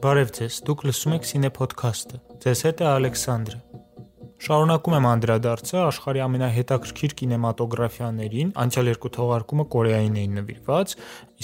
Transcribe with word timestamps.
Բարև 0.00 0.30
ձեզ։ 0.36 0.54
Դուք 0.64 0.84
լսում 0.88 1.14
եք 1.18 1.26
Cine 1.28 1.50
Podcast-ը։ 1.52 2.20
Ձեզ 2.40 2.62
հետ 2.66 2.78
է 2.80 2.86
Ալեքսանդրը։ 2.88 3.58
Շարունակում 4.40 4.94
եմ 4.96 5.06
անդրադարձը 5.10 5.76
աշխարհի 5.80 6.22
ամենահետաքրքիր 6.24 7.14
կինեմատոգրաֆիաներին։ 7.20 8.52
Անցյալ 8.62 8.88
երկու 8.88 9.10
թողարկումը 9.16 9.66
Կորեային 9.74 10.16
էին 10.22 10.38
նվիրված, 10.40 10.94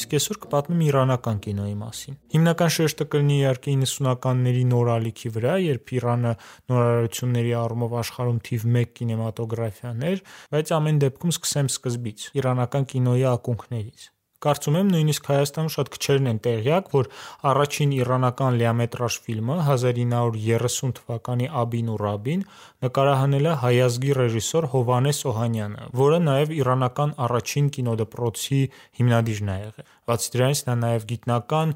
իսկ 0.01 0.17
այսօր 0.17 0.41
կպատմեմ 0.47 0.81
իրանական 0.87 1.43
կինոյի 1.45 1.77
մասին։ 1.83 2.19
Հիմնական 2.37 2.75
շեշտը 2.79 3.09
կլինի 3.13 3.37
իհարկե 3.37 3.77
90-ականների 3.85 4.65
նոր 4.73 4.93
ալիքի 4.97 5.35
վրա, 5.37 5.61
երբ 5.67 5.95
Իրանը 6.01 6.35
նորարարությունների 6.73 7.55
առումով 7.61 7.97
աշխարհում 8.01 8.43
թիվ 8.49 8.69
1 8.73 8.93
կինեմատոգրաֆիան 8.97 10.05
էր, 10.17 10.27
բայց 10.57 10.77
ամեն 10.81 11.01
դեպքում 11.05 11.37
սկսեմ 11.37 11.73
սկզբից՝ 11.77 12.29
իրանական 12.41 12.93
կինոյի 12.97 13.27
ակունքներից։ 13.37 14.13
Կարծում 14.45 14.75
եմ 14.77 14.89
նույնիսկ 14.93 15.29
Հայաստանում 15.31 15.71
շատ 15.73 15.91
քչերն 15.95 16.27
են 16.33 16.39
տեղյակ, 16.45 16.89
որ 16.93 17.07
առաջին 17.51 17.93
իրանական 17.97 18.59
լիամետրաժ 18.61 19.15
ֆիլմը 19.27 19.57
1930 19.65 20.93
թվականի 20.99 21.49
Աբին 21.63 21.89
ու 21.95 21.97
Ռաբին 22.03 22.43
նկարահանել 22.87 23.49
է 23.49 23.55
հայազգի 23.65 24.13
ռեժիսոր 24.21 24.69
Հովհաննես 24.77 25.21
Օհանյանը, 25.33 25.89
որը 26.03 26.19
նաև 26.27 26.53
իրանական 26.61 27.15
առաջին 27.27 27.71
կինոդպրոցի 27.77 28.61
հիմնադիրն 29.01 29.49
է 29.57 29.57
եղել։ 29.63 29.89
Բացի 30.07 30.31
դրանից 30.37 30.61
նա 30.67 30.75
նաև 30.85 31.09
գիտնական, 31.17 31.73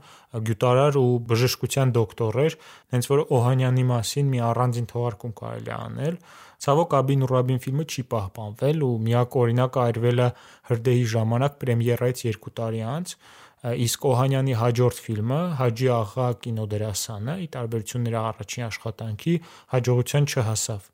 գյուտարար 0.50 1.00
ու 1.00 1.08
բժշկության 1.30 1.94
դոկտոր 1.96 2.38
էր, 2.44 2.56
հենց 2.94 3.10
որ 3.10 3.24
Օհանյանի 3.40 3.84
մասին 3.90 4.30
մի 4.30 4.44
առանձին 4.50 4.86
թողարկում 4.92 5.34
կարելի 5.40 5.72
է 5.72 5.78
անել։ 5.80 6.20
Ցավոք 6.60 6.94
Աբին 7.00 7.22
Ռաբին 7.30 7.60
ֆիլմը 7.64 7.84
չի 7.88 8.02
պահպանվել 8.12 8.82
ու 8.84 8.96
միակ 9.06 9.36
օրինակը 9.40 9.80
այրվել 9.80 10.20
է 10.20 10.28
հրդեհի 10.70 11.06
ժամանակ 11.14 11.54
պրեմիերայից 11.62 12.20
2 12.36 12.52
տարի 12.60 12.82
անց, 12.94 13.14
իսկ 13.60 14.04
Օհանյանի 14.10 14.54
հաջորդ 14.60 15.00
ֆիլմը 15.04 15.40
Հաջի 15.60 15.88
աղա 15.96 16.28
կինոդերասանը՝ 16.44 17.34
ի 17.44 17.48
տարբերություն 17.56 18.06
նրա 18.08 18.22
առաջին 18.30 18.64
աշխատանքի, 18.68 19.34
հաջողության 19.74 20.28
չհասավ։ 20.30 20.86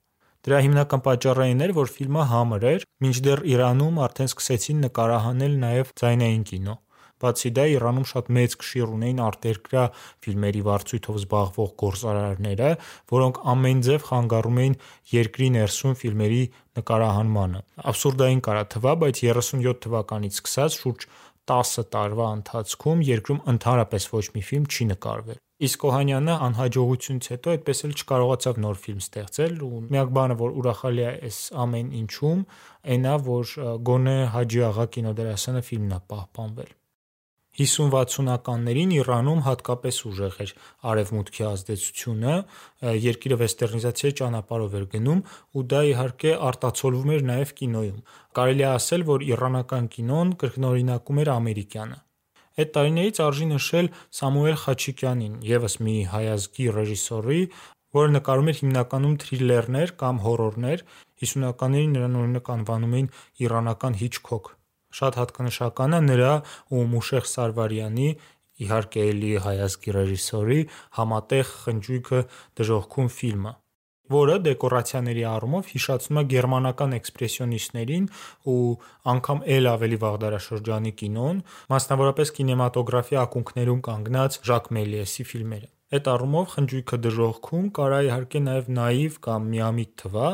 Դրա 0.47 0.59
հիմնական 0.62 1.00
պատճառը 1.03 1.44
այն 1.47 1.62
էր, 1.67 1.72
որ 1.75 1.89
ֆիլմը 1.91 2.25
համր 2.31 2.67
էր, 2.70 2.84
մինչդեռ 3.03 3.41
Իրանում 3.50 3.97
արդեն 4.06 4.28
սկսեցին 4.31 4.83
նկարահանել 4.87 5.56
նաև 5.67 5.94
ձայնային 5.98 6.44
կինո։ 6.50 6.75
Բացի 7.22 7.50
դա, 7.56 7.64
Իրանում 7.77 8.06
շատ 8.12 8.27
մեծ 8.36 8.56
կշիռ 8.61 8.91
ունեին 8.97 9.22
արտերկրյա 9.27 9.84
ֆիլմերի 10.27 10.62
վարձույթով 10.67 11.20
զբաղվող 11.20 11.70
գործարարները, 11.83 12.72
որոնք 13.17 13.41
ամեն 13.56 13.81
ձև 13.86 14.06
խանգարում 14.11 14.61
էին 14.67 14.77
երկրի 15.17 15.48
ներսում 15.56 15.97
ֆիլմերի 16.03 16.42
նկարահանմանը։ 16.77 17.62
Աբսուրդային 17.92 18.44
կարա 18.47 18.67
թվա, 18.77 18.92
բայց 19.06 19.25
37 19.31 19.81
թվականից 19.87 20.41
սկսած 20.42 20.78
շուրջ 20.83 21.09
10 21.47 21.89
տարվա 21.94 22.28
ընթացքում 22.37 23.03
երկրում 23.06 23.42
ընդհանրապես 23.53 24.06
ոչ 24.12 24.25
մի 24.37 24.42
ֆիլմ 24.47 24.64
չի 24.67 24.87
նկարվել։ 24.92 25.42
Իսկ 25.67 25.84
Օհանյանը 25.89 26.33
անհաջողությունից 26.47 27.28
հետո 27.33 27.53
այդպես 27.55 27.78
էլ 27.87 27.92
չկարողացավ 27.97 28.59
նոր 28.64 28.81
ֆիլմ 28.83 28.98
ստեղծել 29.05 29.55
ու 29.67 29.78
միակ 29.94 30.11
բանը, 30.19 30.37
որ 30.42 30.59
ուրախալի 30.61 31.05
է 31.06 31.12
այս 31.31 31.39
ամեն 31.64 31.94
ինչում, 32.03 32.42
այն 32.97 33.06
է, 33.12 33.14
որ 33.31 33.55
գոնե 33.91 34.17
Հաջի 34.37 34.67
աղա 34.67 34.87
կինոդերասանը 34.97 35.62
ֆիլմն 35.70 35.97
է 35.97 36.00
պահպանվել։ 36.12 36.75
50-60-ականներին 37.57 38.95
Իրանում 38.97 39.41
հատկապես 39.47 40.01
ուժեղ 40.11 40.39
էր. 40.45 40.55
Արևմուտքի 40.93 41.45
ազդեցությունը, 41.51 42.35
երկիրը 43.07 43.39
վեստերնիզացիայի 43.43 44.17
ճանապարհով 44.21 44.75
էր 44.81 44.89
գնում 44.97 45.23
ու 45.57 45.65
դա 45.73 45.81
իհարկե 45.91 46.33
արտացոլվում 46.51 47.15
էր 47.17 47.25
նաև 47.31 47.55
կինոյում։ 47.61 48.03
Կարելի 48.37 48.67
է 48.67 48.71
ասել, 48.77 49.07
որ 49.12 49.25
իրանական 49.31 49.89
կինոն 49.97 50.34
կրկնօրինակում 50.43 51.23
էր 51.25 51.33
ամերիկյանը։ 51.37 51.99
Այդ 52.57 52.71
տարիներից 52.73 53.19
արժի 53.21 53.47
նշել 53.53 53.89
Սամուել 54.17 54.55
Խաչիկյանին, 54.61 55.34
ևս 55.45 55.75
մի 55.87 55.97
հայազգի 56.12 56.69
ռեժիսորի, 56.77 57.41
որը 57.97 58.12
նկարում 58.16 58.49
էր 58.53 58.61
հիմնականում 58.61 59.16
թրիլերներ 59.25 59.93
կամ 60.00 60.22
հորորներ, 60.25 60.84
50-ականներին 61.22 61.97
նրան 61.97 62.16
օրինակ 62.22 62.50
անվանում 62.56 62.97
էին 62.97 63.11
իրանական 63.45 64.00
Հիչքոք։ 64.00 64.50
Շատ 64.97 65.21
հատկանշական 65.21 65.97
է 65.97 66.01
նրա 66.07 66.33
ու 66.73 66.87
Մուշեղ 66.95 67.29
Սարվարյանի, 67.33 68.09
իհարկե 68.67 69.05
էլի 69.12 69.31
հայազգի 69.45 69.95
ռեժիսորի 69.97 70.59
համատեղ 70.99 71.53
խնջույքը 71.67 72.21
Դժոխքում 72.61 73.11
ֆիլմը, 73.17 73.53
որը 74.17 74.37
դեկորացիաների 74.47 75.25
առումով 75.34 75.71
հիշեցնում 75.75 76.21
է 76.23 76.25
գերմանական 76.33 76.97
էքսպրեսիոնիստներին 77.01 78.11
ու 78.55 78.59
անգամ 79.15 79.47
էլ 79.59 79.71
ավելի 79.77 80.01
վաղ 80.07 80.19
դարաշրջանի 80.25 80.93
կինոն, 81.05 81.47
մասնավորապես 81.77 82.37
կինեմատոգրաֆի 82.41 83.23
ակունքներում 83.27 83.87
կանգնած 83.91 84.45
Ժակ 84.51 84.71
Մելիեսի 84.78 85.33
ֆիլմերը։ 85.33 85.75
Այդ 85.94 86.08
առումով 86.10 86.47
խնջույքը 86.50 86.97
Դժոխքում 87.04 87.66
կարա 87.78 87.98
իհարկե 88.08 88.41
նաև 88.42 88.70
նաիվ 88.74 89.19
կամ 89.22 89.44
միամիտ 89.52 89.92
թվա, 90.02 90.30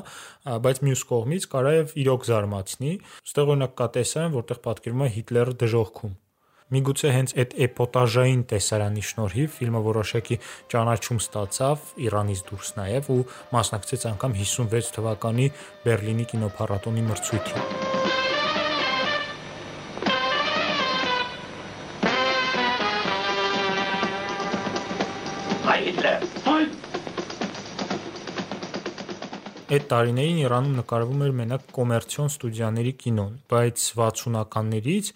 բայց 0.64 0.80
մյուս 0.88 1.02
կողմից 1.10 1.46
կարա 1.52 1.72
եւ 1.76 1.92
իրոք 2.02 2.24
զարմացնի։ 2.30 2.92
Այստեղ 3.20 3.52
օրինակ 3.52 3.74
կա 3.82 3.88
տեսարան, 3.98 4.32
որտեղ 4.38 4.62
պատկերվում 4.64 5.04
է 5.04 5.10
Հիտլերը 5.18 5.56
Դժոխքում։ 5.60 6.14
Միգուցե 6.72 7.12
հենց 7.12 7.34
այդ 7.42 7.54
էպոտաժային 7.66 8.42
տեսարանի 8.48 9.02
շնորհիվ 9.10 9.50
ֆիլմը 9.58 9.82
որոշակի 9.92 10.38
ճանաչում 10.72 11.20
ստացավ 11.20 11.92
Իրանից 12.06 12.42
դուրս 12.48 12.72
նաև 12.80 13.12
ու 13.12 13.20
մասնակցեց 13.58 14.08
անգամ 14.14 14.38
56 14.40 14.90
թվականի 14.96 15.52
Բերլինի 15.84 16.28
կինոփառատոնի 16.32 17.08
մրցույթին։ 17.12 18.21
Այդ 29.72 29.84
տարիներին 29.88 30.38
Իրանում 30.42 30.72
նկարվում 30.76 31.20
էր 31.24 31.30
մենակ 31.36 31.62
կոմերցիոն 31.72 32.26
ստուդիաների 32.28 32.90
կինոն, 33.02 33.30
բայց 33.48 33.84
60-ականներից, 33.96 35.06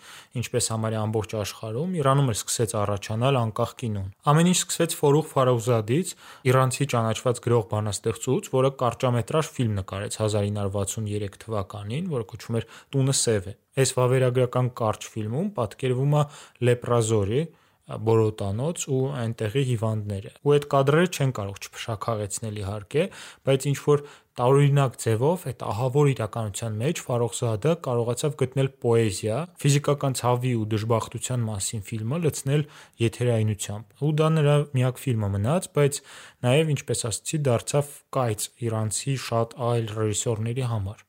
ինչպես 0.41 0.69
համարյա 0.73 1.03
ամբողջ 1.07 1.35
աշխարհում, 1.43 1.91
Իրանում 2.01 2.31
էլ 2.33 2.39
սկսեց 2.39 2.73
առաջանալ 2.81 3.39
անկախ 3.43 3.75
կինոն։ 3.83 4.09
Ամեն 4.33 4.49
ինչ 4.53 4.57
սկսեց 4.63 4.97
Ֆորուղ 4.97 5.29
Ֆարոզադից, 5.35 6.15
իրանցի 6.49 6.89
ճանաչված 6.97 7.43
գրող 7.45 7.69
բանաստեղծուց, 7.77 8.51
որը 8.57 8.73
կարճամետրաժ 8.81 9.53
ֆիլմ 9.61 9.77
նկարեց 9.83 10.19
1963 10.25 11.39
թվականին, 11.45 12.11
որը 12.17 12.29
կոչվում 12.33 12.61
էր 12.63 12.69
Տունը 12.97 13.17
սև 13.21 13.53
է։ 13.53 13.57
Այս 13.77 13.95
վավերագրական 14.01 14.73
կարճ 14.81 15.09
ֆիլմում 15.13 15.53
պատկերվում 15.61 16.17
է 16.17 16.27
լեպրազորի 16.65 17.45
բորոտանոց 17.87 18.85
ու 18.91 19.01
այնտեղի 19.15 19.63
հիվանդները։ 19.67 20.31
Ու 20.43 20.55
այդ 20.57 20.65
կադրերը 20.73 21.11
չեն 21.15 21.33
կարող 21.37 21.61
չփշաքաղեցնել 21.67 22.57
իհարկե, 22.63 23.05
բայց 23.47 23.67
ինչ 23.71 23.79
որ 23.87 24.03
տարօրինակ 24.37 24.97
ձևով 25.01 25.45
այդ 25.49 25.63
ահավոր 25.65 26.09
իրականության 26.13 26.75
մեջ 26.81 26.99
Ֆարոխզադը 27.07 27.71
կարողացավ 27.87 28.35
գտնել 28.43 28.69
պոեզիա, 28.85 29.39
ֆիզիկական 29.63 30.17
ցավի 30.21 30.53
ու 30.61 30.67
դժբախտության 30.75 31.47
մասին 31.47 31.85
ֆիլմը 31.89 32.19
լցնել 32.27 32.67
եթերայնությամբ։ 33.01 34.05
Ու 34.05 34.13
դա 34.21 34.29
նրա 34.37 34.57
միակ 34.77 35.01
ֆիլմը 35.07 35.31
մնաց, 35.37 35.69
բայց 35.81 36.01
նաև 36.45 36.73
ինչպես 36.77 37.01
ասացի, 37.09 37.41
դարձավ 37.49 37.97
կայծ 38.17 38.47
իրանցի 38.67 39.17
շատ 39.25 39.57
այլ 39.73 39.91
ռեժիսորների 39.97 40.69
համար։ 40.77 41.01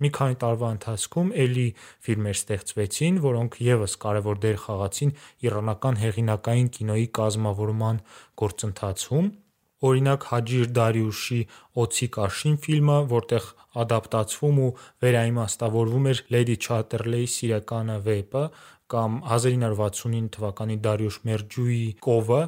Մի 0.00 0.08
քանի 0.16 0.36
տարվա 0.40 0.68
ընթացքում 0.72 1.30
ելի 1.36 1.66
ֆիլմեր 2.06 2.36
ստեղծվեցին, 2.40 3.16
որոնք 3.20 3.58
եւս 3.60 3.96
կարևոր 4.00 4.38
դեր 4.40 4.56
խաղացին 4.64 5.10
իրանական 5.44 6.00
հեղինակային 6.00 6.70
կինոյի 6.80 7.08
կազմավորման 7.20 8.00
գործընթացում, 8.40 9.28
օրինակ 9.88 10.26
Հաջիր 10.30 10.66
Դարիուշի 10.76 11.40
Օձի 11.84 12.08
կաշին 12.16 12.56
ֆիլմը, 12.64 12.96
որտեղ 13.12 13.46
ադապտացվում 13.80 14.58
ու 14.64 14.70
վերաիմաստավորվում 15.04 16.08
էր 16.10 16.22
Լեդի 16.34 16.56
Չատերլեյի 16.60 17.30
Սիրականը 17.34 17.96
վեպը, 18.10 18.44
կամ 18.90 19.20
1969 19.36 20.32
թվականի 20.34 20.76
Դարիուշ 20.86 21.18
Մերջույի 21.30 21.84
Կովը, 22.06 22.40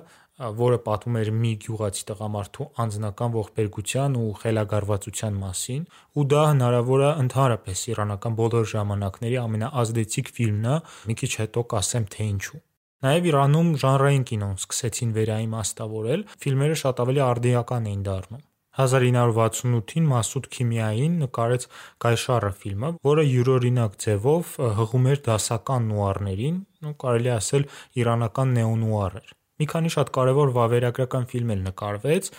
որը 0.58 0.78
պատմում 0.86 1.18
էր 1.20 1.30
մի 1.38 1.52
գյուղացի 1.62 2.06
տղամարդու 2.08 2.66
անձնական 2.84 3.34
ողբերգության 3.36 4.16
ու 4.22 4.32
խելագարվածության 4.40 5.38
մասին, 5.42 5.86
ու 6.18 6.26
դա 6.32 6.42
հնարավոր 6.48 7.06
է 7.06 7.12
ընդհանրապես 7.26 7.86
իրանական 7.92 8.38
բոլոր 8.42 8.68
ժամանակների 8.74 9.40
ամենաազդեցիկ 9.44 10.34
ֆիլմն 10.40 10.68
է, 10.72 10.76
մի 11.12 11.18
քիչ 11.22 11.32
հետո 11.44 11.66
կասեմ 11.76 12.12
թե 12.16 12.30
ինչու։ 12.32 12.62
Նաև 13.02 13.24
Իրանում 13.26 13.70
ժանրային 13.82 14.24
կինոն 14.30 14.58
սկսեցին 14.60 15.12
վերաիմաստավորել, 15.16 16.20
ֆիլմերը 16.42 16.74
շատ 16.82 17.00
ավելի 17.02 17.22
արդիական 17.24 17.88
էին 17.90 18.02
դառնում։ 18.06 18.42
1968-ին 18.78 20.06
Մասուդ 20.12 20.46
Քիմիային 20.54 21.16
նկարեց 21.24 21.66
Գայշառը 22.04 22.50
ֆիլմը, 22.62 22.90
որը 23.08 23.24
յուրօրինակ 23.26 23.96
ձևով 24.04 24.52
հղում 24.78 25.08
էր 25.12 25.20
դասական 25.26 25.90
նուարներին, 25.90 26.62
ու 26.86 26.94
կարելի 27.02 27.32
ասել 27.34 27.66
իրանական 28.02 28.54
նեոնուար 28.60 29.18
էր։ 29.22 29.34
Մի 29.62 29.68
քանի 29.74 29.92
շատ 29.94 30.14
կարևոր 30.16 30.54
վավերագրական 30.62 31.28
ֆիլմ 31.34 31.52
էլ 31.56 31.60
նկարվեց, 31.66 32.30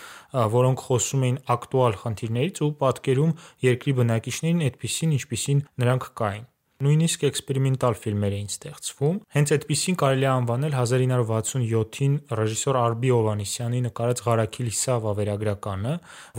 որոնք 0.56 0.88
խոսում 0.88 1.27
էին 1.27 1.38
ակտուալ 1.57 2.00
խնդիրներից 2.01 2.63
ու 2.63 2.71
պատկերում 2.81 3.38
երկրի 3.68 3.98
բնակիչներին 4.00 4.65
այդպիսին, 4.71 5.13
ինչպիսին 5.19 5.63
նրանք 5.83 6.10
կային։ 6.24 6.50
նույնիսկ 6.84 7.25
էքսպերիմենտալ 7.30 7.98
ֆիլմեր 8.04 8.36
էին 8.38 8.50
ստեղծվում։ 8.54 9.20
Հենց 9.36 9.54
այդպիսին 9.56 9.98
կարելի 10.04 10.25
է 10.25 10.31
անվանել 10.34 10.78
1967-ին 10.84 12.16
ռեժիսոր 12.40 12.80
Արբի 12.84 13.12
Օվանեսյանի 13.18 13.84
նկարած 13.88 14.24
«Ղարաքիլ 14.28 14.72
Իսա» 14.74 14.98
վավերագրականը, 15.04 15.94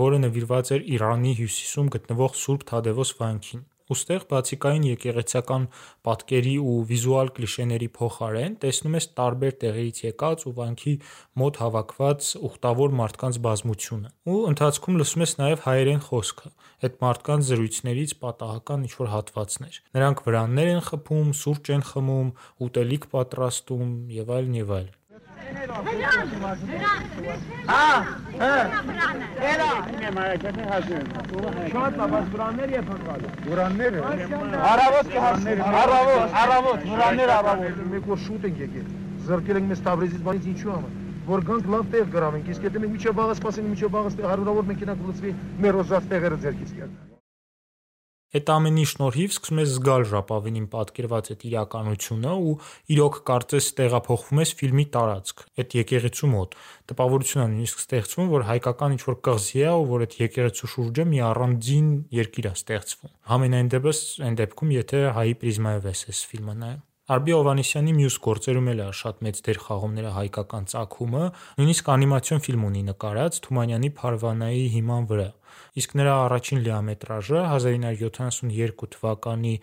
որը 0.04 0.18
նվիրված 0.24 0.74
էր 0.74 0.90
Իրանի 0.98 1.36
հյուսիսում 1.44 1.94
գտնվող 1.94 2.36
Սուրբ 2.44 2.66
Թադևոս 2.74 3.14
վանքին։ 3.20 3.64
Ուստեղ, 3.92 4.22
բացիկային 4.30 4.84
եկեղեցական 4.88 5.64
պատկերի 6.08 6.54
ու 6.64 6.76
վիզուալ 6.88 7.30
կլիշեների 7.36 7.88
փոխարեն, 7.98 8.54
տեսնում 8.64 8.96
ես 8.96 9.06
տարբեր 9.20 9.52
տեղերից 9.64 10.00
եկած 10.04 10.44
ու 10.48 10.52
վանքի 10.56 10.94
մոտ 11.42 11.60
հավաքված 11.64 12.30
ուխտավոր 12.48 12.96
մարդկանց 13.04 13.40
բազմությունը։ 13.44 14.12
Ու 14.24 14.40
ընթացքում 14.54 14.98
լսում 15.04 15.24
ես 15.24 15.36
նաև 15.44 15.64
հայերեն 15.68 16.02
խոսքը, 16.08 16.50
այդ 16.88 16.98
մարդկանց 17.04 17.48
զրույցներից 17.52 18.16
պատահական 18.24 18.88
ինչ-որ 18.88 19.12
հատվածներ։ 19.14 19.80
Նրանք 20.00 20.24
վրաններ 20.24 20.74
են 20.74 20.84
խփում, 20.88 21.30
սուրճ 21.44 21.72
են 21.76 21.88
խմում, 21.92 22.34
ուտելիք 22.64 23.08
պատրաստում 23.12 23.96
եւ 24.24 24.36
այլն 24.38 24.60
եւ 24.64 24.76
այլն։ 24.80 24.92
Հա, 27.68 27.86
հա։ 28.40 28.50
Էլա, 29.50 29.70
իմ 29.94 30.18
մարակետը 30.18 30.66
հասուն։ 30.70 31.08
Շատ 31.74 31.96
բաց 32.00 32.28
վրաններ 32.34 32.74
եւ 32.74 32.90
հնգալու։ 32.94 33.30
Վրաններ։ 33.48 33.96
Արավոտ 34.72 35.10
կհասներ։ 35.14 35.64
Արավոտ, 35.84 36.36
արավոտ, 36.42 36.84
վրաններ 36.92 37.32
արավոտ։ 37.38 37.80
Մեկ 37.94 38.12
որ 38.12 38.22
շուտ 38.26 38.46
ենք 38.50 38.62
եկել։ 38.64 38.92
Զրկել 39.30 39.60
ենք 39.62 39.72
մեզ 39.72 39.82
Թավրիզից 39.88 40.22
բանից 40.28 40.46
ինչու 40.54 40.72
համար 40.74 41.00
որ 41.24 41.40
գանք 41.48 41.68
լավ 41.72 41.86
տեղ 41.94 42.10
գրավենք, 42.12 42.50
իսկ 42.52 42.66
եթե 42.68 42.82
մենք 42.82 42.94
միջև 42.98 43.16
վաղը 43.20 43.36
սպասենք, 43.38 43.70
միջև 43.72 43.96
վաղը 43.96 44.28
հարյուրավոր 44.28 44.70
մեքենա 44.74 44.98
կլցվի, 45.00 45.34
մեր 45.64 45.82
օզած 45.86 46.12
տեղերը 46.12 46.40
ձերքից 46.44 46.78
կերնան։ 46.78 47.13
Այդ 48.34 48.48
ամենի 48.50 48.84
շնորհիվ 48.90 49.34
սկսում 49.34 49.58
ես 49.62 49.68
զգալ 49.76 50.04
ժապավենին 50.10 50.64
պատկերված 50.72 51.28
այդ 51.34 51.42
իրականությունը 51.48 52.32
ու 52.34 52.54
իրոք 52.94 53.18
կարծես 53.30 53.68
տեղափոխվում 53.78 54.40
ես 54.42 54.52
ֆիլմի 54.58 54.86
տարածք, 54.96 55.44
այդ 55.62 55.76
եկեղեցու 55.78 56.30
մոտ։ 56.32 56.56
Տպավորություն 56.90 57.44
է 57.44 57.46
նույնիսկ 57.52 57.84
ստեղծվում, 57.84 58.32
որ 58.34 58.46
հայկական 58.50 58.96
ինչ-որ 58.98 59.18
կղզի 59.28 59.62
է 59.62 59.70
ու 59.74 59.86
որ 59.94 60.04
այդ 60.08 60.16
եկեղեցու 60.24 60.70
շուրջը 60.74 61.06
մի 61.14 61.22
առանձին 61.30 61.92
երկիր 62.18 62.48
է 62.50 62.52
ստեղծվում։ 62.58 63.14
Համենայն 63.30 63.70
դեպս 63.78 64.02
այն 64.26 64.40
դեպքում, 64.42 64.74
եթե 64.82 65.04
հայի 65.14 65.38
պրիզմայով 65.44 65.88
ես 65.94 66.04
այս 66.10 66.24
ֆիլմը 66.34 66.56
նայում։ 66.64 66.82
Արբի 67.04 67.32
Հովանեսյանի 67.36 67.92
մյուս 67.98 68.14
գործերում 68.24 68.68
էլ 68.72 68.78
է 68.80 68.84
շատ 68.96 69.18
մեծ 69.26 69.40
դեր 69.44 69.58
խաղում 69.60 69.96
նրա 69.98 70.12
հայկական 70.14 70.68
ծագումը, 70.72 71.24
նույնիսկ 71.58 71.90
անիմացիոն 71.94 72.40
ֆիլմ 72.46 72.62
ունի 72.64 72.84
նկարած 72.86 73.40
Թումանյանի 73.44 73.90
Փարվանայի 73.98 74.62
հիման 74.74 75.08
վրա։ 75.10 75.26
Իսկ 75.74 75.94
նրա 75.98 76.14
առաջին 76.24 76.60
լիամետրաժը 76.64 77.38
1972 77.50 78.90
թվականի 78.94 79.54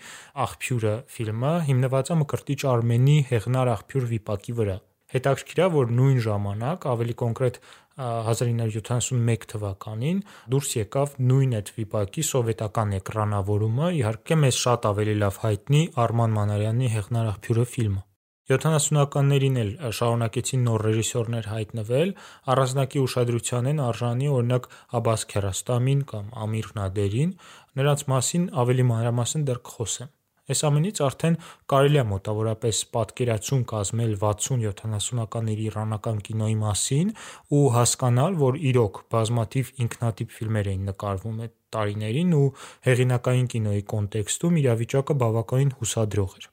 Աղբյուրը 0.45 0.95
ֆիլմը 1.15 1.51
հիմնված 1.71 2.11
է 2.11 2.17
Մկրտիչ 2.21 2.59
Արմենի 2.71 3.15
Հեղնար 3.29 3.71
աղբյուր 3.75 4.07
վիպակի 4.11 4.55
վրա։ 4.57 4.75
Հետաքրքիր 5.11 5.61
է, 5.63 5.69
որ 5.75 5.89
նույն 5.95 6.19
ժամանակ, 6.27 6.85
ավելի 6.91 7.15
կոնկրետ 7.21 7.57
1971 8.01 9.47
թվականին 9.55 10.21
դուրս 10.51 10.75
եկավ 10.81 11.17
նույն 11.31 11.57
այդ 11.59 11.73
վիպակի 11.79 12.27
սովետական 12.27 12.95
էկրանավորումը, 12.99 13.91
իհարկե 14.03 14.39
մեզ 14.45 14.61
շատ 14.67 14.87
ավելի 14.91 15.17
լավ 15.25 15.43
հայտնի 15.47 15.83
Արման 16.05 16.39
Մանարյանի 16.39 16.95
Հեղնար 16.95 17.35
աղբյուրը 17.35 17.67
ֆիլմը։ 17.75 18.10
70-ականներին 18.51 19.59
էլ 19.61 19.73
շարունակեցին 19.97 20.63
նոր 20.67 20.85
ռեժիսորներ 20.87 21.49
հայտնվել, 21.51 22.13
առանձնակի 22.53 23.03
ուշադրության 23.07 23.69
են 23.71 23.83
արժանի 23.87 24.31
օրինակ 24.37 24.71
Աբբաս 25.01 25.27
Քիարոստամին 25.33 26.01
կամ 26.13 26.31
Ամիր 26.45 26.71
Նադերին, 26.79 27.35
նրանց 27.81 28.07
մասին 28.15 28.49
ավելի 28.63 28.89
մանրամասն 28.91 29.47
դեռ 29.51 29.61
կխոսեմ։ 29.71 30.11
Այս 30.51 30.61
ամենից 30.67 30.99
արդեն 31.05 31.35
կարելի 31.71 31.99
է 32.01 32.03
մոտավորապես 32.11 32.79
պատկերացում 32.95 33.61
կազմել 33.71 34.15
60-70-ականների 34.23 35.67
իրանական 35.71 36.21
կինոյի 36.27 36.57
մասին 36.63 37.13
ու 37.55 37.63
հասկանալ, 37.77 38.39
որ 38.41 38.59
իրոք 38.71 39.01
բազմաթիվ 39.15 39.73
ինքնատիպ 39.85 40.37
ֆիլմեր 40.39 40.71
էին 40.73 40.87
նկարվում 40.91 41.43
այդ 41.47 41.53
տարիներին 41.77 42.39
ու 42.41 42.47
հեղինակային 42.89 43.51
կինոյի 43.55 43.85
կոնտեքստում 43.95 44.63
իրավիճակը 44.65 45.21
բավականին 45.23 45.77
հուսադրող 45.79 46.35
էր։ 46.41 46.50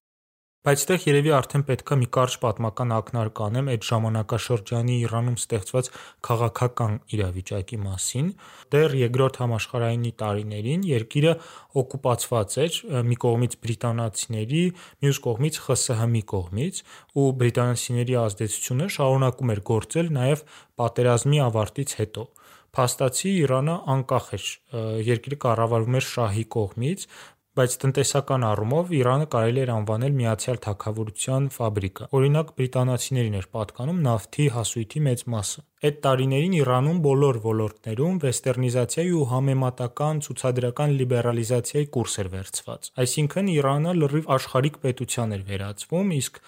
Բայց 0.68 0.82
այդտեղ 0.82 1.04
երևի 1.08 1.30
արդեն 1.32 1.62
պետք 1.64 1.90
է 1.94 1.96
մի 1.96 2.06
կարճ 2.12 2.34
պատմական 2.42 2.90
ակնարկ 2.92 3.38
անեմ 3.40 3.68
այդ 3.72 3.86
ժամանակաշրջանի 3.88 4.96
Իրանում 5.06 5.36
ստեղծված 5.40 5.86
քաղաքական 6.28 6.98
իրավիճակի 7.16 7.78
մասին։ 7.84 8.26
Դեռ 8.74 8.96
Երկրորդ 8.98 9.38
համաշխարհայինի 9.40 10.12
տարիներին 10.20 10.84
երկիրը 10.90 11.32
օկուպացված 11.82 12.58
էր 12.68 12.76
մի 13.08 13.16
կողմից 13.24 13.56
բրիտանացիների, 13.64 14.64
մյուս 15.08 15.20
կողմից 15.28 15.60
ԽՍՀՄ-ի 15.64 16.22
կողմից, 16.36 16.82
ու 17.16 17.26
բրիտանացիների 17.40 18.18
ազդեցությունը 18.28 18.90
շարունակում 18.98 19.54
էր 19.56 19.64
գործել 19.72 20.12
նաև 20.20 20.44
պատերազմի 20.84 21.40
ավարտից 21.48 21.96
հետո։ 22.02 22.28
Փաստացի 22.68 23.30
Իրանը 23.48 23.74
անկախ 23.88 24.26
էր, 24.36 24.46
երկիրը 25.08 25.36
կառավարվում 25.44 25.96
էր 25.98 26.04
շահի 26.08 26.44
կողմից, 26.54 27.04
բայց 27.58 27.72
տնտեսական 27.82 28.44
առումով 28.46 28.90
Իրանը 28.94 29.26
կարելի 29.34 29.60
էր 29.64 29.70
անվանել 29.74 30.12
միացյալ 30.18 30.58
թագավորության 30.66 31.48
ֆաբրիկա։ 31.56 32.06
Օրինակ 32.18 32.52
բրիտանացիներին 32.58 33.38
էր 33.38 33.48
պատկանում 33.58 33.98
նավթի 34.06 34.46
հասույթի 34.54 35.02
մեծ 35.08 35.24
մասը։ 35.34 35.64
Այդ 35.78 35.98
տարիներին 36.02 36.54
Իրանում 36.58 36.96
բոլոր 37.04 37.36
ոլորտներում 37.44 38.16
վեստերնիզացիայի 38.24 39.12
ու 39.14 39.26
համեմատական 39.32 40.22
ցուցադրական 40.26 40.94
լիբերալիզացիայի 40.98 41.86
կուրս 41.96 42.16
էր 42.22 42.30
վերցված։ 42.32 42.88
Այսինքն 43.04 43.50
Իրանը 43.52 43.92
լրիվ 43.98 44.26
աշխարհիկ 44.38 44.80
պետության 44.88 45.36
էր 45.38 45.44
վերածվում, 45.52 46.10
իսկ 46.18 46.40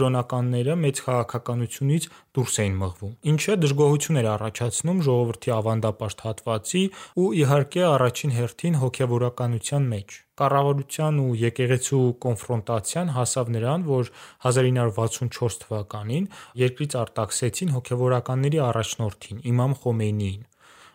կրոնականները 0.00 0.78
մեծ 0.80 1.02
քաղաքականությունից 1.10 2.08
դուրս 2.40 2.56
էին 2.64 2.80
մղվում, 2.80 3.12
ինչը 3.34 3.58
դժգոհություն 3.64 4.20
էր 4.20 4.30
առաջացնում 4.32 5.04
ժողովրդի 5.10 5.54
ավանդապաշտ 5.60 6.26
հատվածի 6.30 6.82
ու 7.20 7.30
իհարկե 7.44 7.86
առաջին 7.90 8.34
հերթին 8.40 8.80
հոգևորականության 8.80 9.88
մեջ։ 9.92 10.18
Կառավարության 10.40 11.16
ու 11.20 11.32
եկեղեցու 11.36 12.04
կոնֆրոնտացիան 12.24 13.08
հասավ 13.12 13.50
նրան, 13.56 13.82
որ 13.90 14.06
1964 14.48 15.58
թվականին 15.64 16.28
երկրից 16.60 16.96
արտաքսեցին 17.00 17.74
հոգևորականների 17.76 18.62
առաջնորդին՝ 18.70 19.42
Իմամ 19.50 19.74
Խոմեյնիին։ 19.82 20.46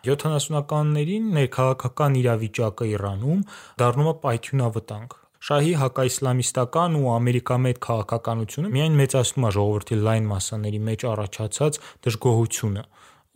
70-ականներին 0.06 1.30
ներքաղաքական 1.36 2.18
իրավիճակը 2.20 2.90
Իրանում 2.96 3.40
դառնում 3.80 4.10
է 4.10 4.14
պայթյունավտանգ։ 4.26 5.16
Շահի 5.46 5.72
հակաիսլամիստական 5.78 6.94
ու 6.98 7.10
ամերիկամետ 7.12 7.80
քաղաքականությունը 7.86 8.70
միայն 8.76 8.96
մեծացնում 9.00 9.46
է 9.46 9.50
ժողովրդի 9.56 9.98
լայն 10.06 10.24
մասսաների 10.30 10.80
մեջ 10.86 11.04
առաջացած 11.10 11.78
դժգոհությունը։ 12.06 12.84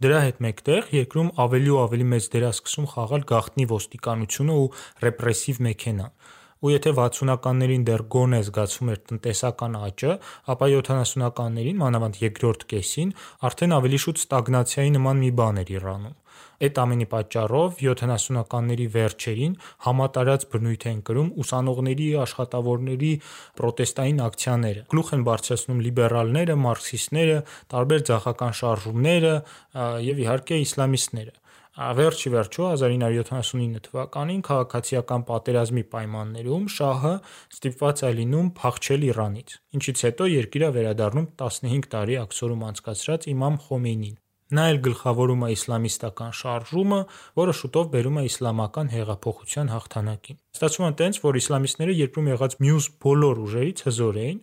Դրա 0.00 0.20
հետ 0.24 0.38
մեկտեղ 0.46 0.90
երկրում 0.96 1.30
ավելի 1.44 1.70
ու 1.70 1.80
ավելի 1.84 2.06
մեծ 2.10 2.28
դեր 2.34 2.44
է 2.48 2.52
սկսում 2.56 2.86
խաղալ 2.94 3.24
գաղտնի 3.30 3.66
ոստիկանությունը 3.70 4.54
ու 4.60 4.70
ռեպրեսիվ 5.04 5.60
մեքենան։ 5.66 6.14
Ու 6.60 6.70
եթե 6.74 6.90
60-ականներին 6.96 7.84
դեռ 7.88 8.02
գոնե 8.12 8.40
զգացվում 8.46 8.88
էր 8.94 8.98
տնտեսական 9.10 9.76
աճը, 9.80 10.16
ապա 10.54 10.66
70-ականներին, 10.74 11.78
մանավանդ 11.80 12.18
երկրորդ 12.20 12.66
կեսին, 12.72 13.14
արդեն 13.48 13.76
ավելի 13.80 14.00
շուտ 14.04 14.20
ստագնացիայի 14.20 14.90
նման 14.98 15.22
մի 15.24 15.30
բան 15.40 15.62
էր 15.62 15.72
Իրանում։ 15.80 16.18
Այդ 16.60 16.78
ամենի 16.82 17.06
պատճառով 17.12 17.78
70-ականների 17.80 18.86
վերջերին 18.92 19.54
համատարած 19.86 20.42
բնույթ 20.52 20.84
են 20.90 20.98
կրում 21.08 21.30
ուսանողների, 21.40 22.08
աշխատավորների 22.24 23.12
պրոտեստային 23.60 24.20
ակցիաները։ 24.28 24.84
Գլուխ 24.92 25.12
են 25.16 25.24
բարձրացնում 25.30 25.82
լիբերալները, 25.88 26.58
մարքսիստները, 26.68 27.38
տարբեր 27.72 28.04
ձախական 28.10 28.56
շարժումները 28.60 29.34
եւ 30.10 30.24
իհարկե 30.26 30.60
իսլամիստները։ 30.68 31.39
Վերջի 31.78 32.30
վերջո 32.34 32.64
1979 32.68 33.82
թվականին 33.84 34.40
քաղաքացիական 34.48 35.24
պատերազմի 35.28 35.84
պայմաններում 35.92 36.64
շահը 36.76 37.12
ստիպված 37.54 38.02
է 38.08 38.10
լինում 38.20 38.48
փախչել 38.58 39.06
Իրանից, 39.10 39.54
ինչից 39.78 40.02
հետո 40.08 40.28
երկիրը 40.32 40.72
վերադառնում 40.76 41.28
15 41.44 41.86
տարի 41.94 42.18
աքսորում 42.24 42.66
անցկացրած 42.70 43.30
Իմամ 43.34 43.60
Խոմեյնին։ 43.68 44.18
Նա 44.50 44.62
էլ 44.72 44.78
գլխավորում 44.82 45.42
է 45.46 45.48
իսլամիստական 45.54 46.32
շարժումը, 46.34 46.96
որը 47.38 47.52
շուտով 47.60 47.90
բերում 47.92 48.16
է 48.18 48.24
իսլամական 48.26 48.88
հեղափոխության 48.94 49.70
հաղթանակին։ 49.70 50.38
Ստացվում 50.58 50.86
է 50.88 50.90
տենց, 51.00 51.20
որ 51.22 51.38
իսլամիստները 51.40 51.94
երկրում 52.00 52.30
եղած 52.30 52.56
մյուս 52.64 52.88
բոլոր 53.04 53.42
ուժերից 53.44 53.82
հզոր 53.86 54.18
էին, 54.24 54.40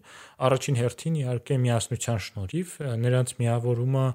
առաջին 0.48 0.80
հերթին 0.80 1.20
իհարկե 1.22 1.60
միասնության 1.68 2.24
շնորհիվ, 2.28 2.72
նրանց 3.04 3.36
միավորումը 3.42 4.06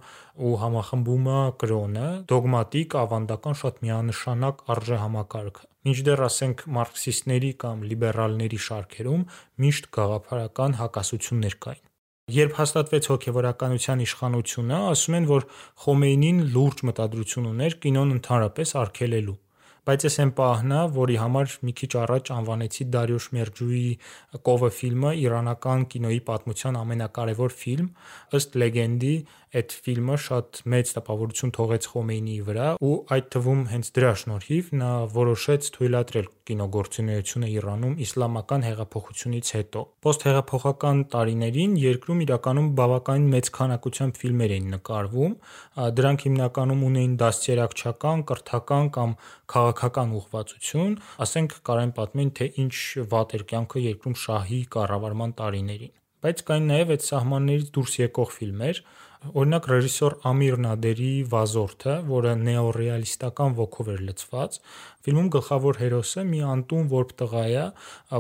ու 0.49 0.55
համախմբումը 0.63 1.39
կրոնը, 1.61 2.09
դոգմատիկ, 2.33 2.99
ավանդական 3.03 3.61
շատ 3.63 3.85
միանշանակ 3.85 4.67
արժեհամակարգը։ 4.73 5.71
Մինչդեռ 5.83 6.21
ասենք 6.31 6.67
մարքսիստների 6.79 7.55
կամ 7.63 7.87
լիբերալների 7.93 8.61
շարքերում 8.71 9.25
միշտ 9.67 9.89
գաղափարական 9.99 10.79
հակասություններ 10.79 11.59
կային։ 11.67 11.89
Երբ 12.31 12.53
հաստատվեց 12.55 13.07
հոգևորականության 13.11 14.03
իշխանությունը, 14.05 14.77
ասում 14.93 15.15
են, 15.19 15.25
որ 15.27 15.47
Խոմեյնին 15.85 16.37
լուրջ 16.55 16.83
մտադրություն 16.87 17.49
ուներ 17.51 17.75
կինոն 17.83 18.13
ընդհանրապես 18.17 18.75
արգելելու։ 18.83 19.35
Բայց 19.83 20.05
էս 20.07 20.17
այն 20.23 20.31
պահն 20.39 20.73
է, 20.77 20.83
որի 20.95 21.17
համար 21.19 21.55
մի 21.67 21.73
քիչ 21.81 21.91
առաջ 21.99 22.29
անվանեցի 22.37 22.85
Դարիուշ 22.95 23.25
Մերջուի 23.35 23.83
Կովը 24.47 24.71
ֆիլմը 24.79 25.11
իրանական 25.19 25.83
կինոյի 25.91 26.21
պատմության 26.31 26.79
ամենակարևոր 26.79 27.57
ֆիլմ, 27.59 27.89
ըստ 28.39 28.59
լեգենդի, 28.63 29.15
այդ 29.53 29.73
ֆիլմը 29.85 30.15
շատ 30.25 30.59
մեծ 30.73 30.91
տպավորություն 30.97 31.51
թողեց 31.57 31.87
Խոմեյնիի 31.93 32.37
վրա 32.47 32.69
ու 32.89 32.93
այդ 33.17 33.27
թվում 33.35 33.61
հենց 33.73 33.91
դրա 33.99 34.13
շնորհիվ 34.23 34.71
նա 34.81 34.91
որոշեց 35.13 35.69
թույլատրել 35.77 36.29
կինոգործունեությունը 36.49 37.51
Իրանում 37.53 37.95
իսլամական 38.07 38.65
հեղափոխությունից 38.67 39.53
հետո։ 39.57 39.83
Պոստհեղափոխական 40.07 41.03
տարիներին 41.13 41.77
երկրում 41.83 42.23
իրականում 42.27 42.73
բավականին 42.81 43.29
մեծ 43.37 43.53
քանակությամբ 43.61 44.21
ֆիլմեր 44.23 44.55
էին 44.57 44.69
նկարվում, 44.73 45.37
դրանք 46.01 46.27
հիմնականում 46.27 46.85
ունեին 46.89 47.17
դաստիարակչական, 47.23 48.27
կրթական 48.33 48.93
կամ 48.97 49.17
քաղաքական 49.53 50.15
ուղղվածություն, 50.23 51.01
ասենք 51.29 51.59
կարելի 51.69 51.97
պատմել, 52.01 52.31
թե 52.41 52.53
ինչ 52.65 52.77
վատ 53.13 53.37
էր 53.37 53.45
կյանքը 53.53 53.85
երկրում 53.93 54.17
շահի 54.27 54.61
կառավարման 54.77 55.37
տարիներին։ 55.43 55.99
Բայց 56.23 56.41
կային 56.47 56.67
նաև 56.71 56.91
այդ 56.95 57.03
սահմաններից 57.03 57.71
դուրս 57.75 57.95
եկող 57.99 58.29
ֆիլմեր, 58.31 58.81
օրինակ 59.23 59.67
ռեժիսոր 59.71 60.15
Ամիր 60.27 60.57
Նադերի 60.65 61.11
Վազորդը, 61.31 61.93
որը 62.09 62.33
նեոռեալիստական 62.41 63.53
ոգով 63.55 63.91
էր 63.93 64.01
լցված, 64.09 64.57
ֆիլմում 65.07 65.29
գլխավոր 65.37 65.79
հերոսը 65.83 66.25
մի 66.33 66.41
անտուն 66.53 66.89
որբ 66.91 67.13
տղա 67.23 67.45
է, 67.53 67.67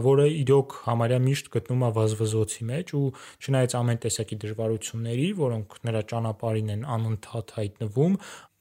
որը 0.06 0.26
իրոք 0.42 0.76
համարյա 0.86 1.18
միշտ 1.26 1.50
գտնում 1.56 1.82
է 1.82 1.90
վազվզոցի 1.98 2.68
մեջ 2.70 2.94
ու 3.02 3.04
չնայած 3.42 3.76
ամեն 3.82 4.00
տեսակի 4.06 4.40
դժվարությունների, 4.46 5.28
որոնք 5.42 5.76
նրա 5.90 6.04
ճանապարհին 6.12 6.72
են 6.76 6.86
անընդհատ 6.96 7.54
հայտնվում, 7.58 8.16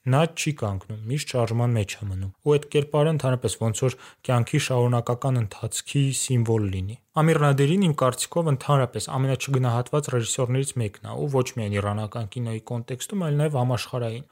նա 0.10 0.22
չի 0.34 0.52
կանգնում, 0.58 1.02
միշտ 1.12 1.32
շարժման 1.34 1.74
մեջ 1.78 1.94
է 1.94 2.06
մնում։ 2.10 2.30
Ու 2.42 2.54
այդ 2.56 2.64
կերպարը 2.74 3.12
ընդհանրապես 3.16 3.56
ոնց 3.62 3.82
որ 3.86 3.96
կյանքի 4.26 4.62
շարունակական 4.66 5.38
ընթացքի 5.42 6.02
սիմվոլ 6.22 6.66
լինի։ 6.74 6.98
Ամիր 7.22 7.40
Նադերին 7.46 7.86
իմ 7.86 7.94
կարծիքով 8.02 8.50
ընդհանրապես 8.52 9.08
ամենաչգնահատված 9.18 10.10
ռեժիսորներից 10.16 10.74
մեկն 10.82 11.06
է, 11.06 11.16
ու 11.22 11.30
ոչ 11.38 11.48
միայն 11.60 11.78
իրանական 11.78 12.32
կինոյի 12.34 12.62
կոնտեքստում, 12.72 13.26
այլ 13.30 13.40
նաև 13.42 13.58
համաշխարհային։ 13.62 14.26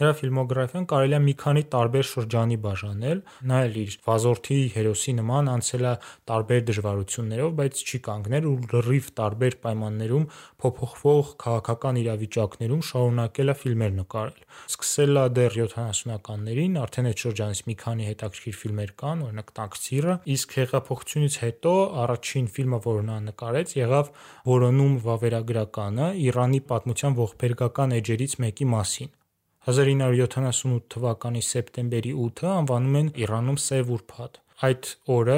Նրա 0.00 0.12
ֆիլմոգրաֆիան 0.18 0.86
կարելի 0.92 1.16
է 1.16 1.20
մի 1.22 1.34
քանի 1.42 1.62
տարբեր 1.72 2.06
շրջանի 2.08 2.56
բաժանել։ 2.64 3.18
Նա 3.50 3.58
էլ 3.66 3.76
իր 3.82 3.96
վազորդի 4.06 4.58
հերոսի 4.76 5.12
նման 5.18 5.50
անցել 5.52 5.84
է 5.84 5.94
տարբեր 6.32 6.62
դժվարություններով, 6.72 7.52
բայց 7.60 7.82
չի 7.82 8.00
կանգնել 8.08 8.48
ու 8.52 8.56
լրիվ 8.72 9.10
տարբեր 9.20 9.56
պայմաններում 9.66 10.26
փոփոխվող 10.62 11.32
քաղաքական 11.42 12.00
իրավիճակներում 12.02 12.82
շարունակել 12.88 13.52
է 13.52 13.56
ֆիլմեր 13.62 13.92
նկարել։ 14.02 14.42
Սկսել 14.72 15.22
է 15.22 15.24
դեռ 15.36 15.56
70-ականներին, 15.62 16.76
արդեն 16.82 17.10
այդ 17.12 17.22
շրջանից 17.22 17.62
մի 17.68 17.76
քանի 17.82 18.08
հետաքրքիր 18.12 18.58
ֆիլմեր 18.62 18.92
կան, 19.02 19.24
օրինակ 19.28 19.54
Տաքսիրը, 19.62 20.14
իսկ 20.36 20.56
հեղափոխությունից 20.62 21.38
հետո 21.42 21.74
առաջին 22.02 22.52
ֆիլմը, 22.56 22.82
որը 22.86 23.02
նա 23.12 23.16
նկարեց, 23.32 23.74
եղավ 23.82 24.12
Որոնում 24.52 24.94
վավերագրականը 25.06 26.12
Իրանի 26.28 26.62
պատմության 26.72 27.18
ողբերգական 27.22 27.98
էջերից 28.02 28.38
մեկի 28.46 28.70
մասին։ 28.76 29.12
1978 29.62 30.88
թվականի 30.90 31.40
սեպտեմբերի 31.46 32.12
8-ը 32.18 32.48
անվանում 32.52 32.96
են 33.00 33.10
Իրանում 33.22 33.58
Սև 33.62 33.92
ուրբաթ։ 33.96 34.40
Այդ 34.66 34.88
օրը 35.16 35.36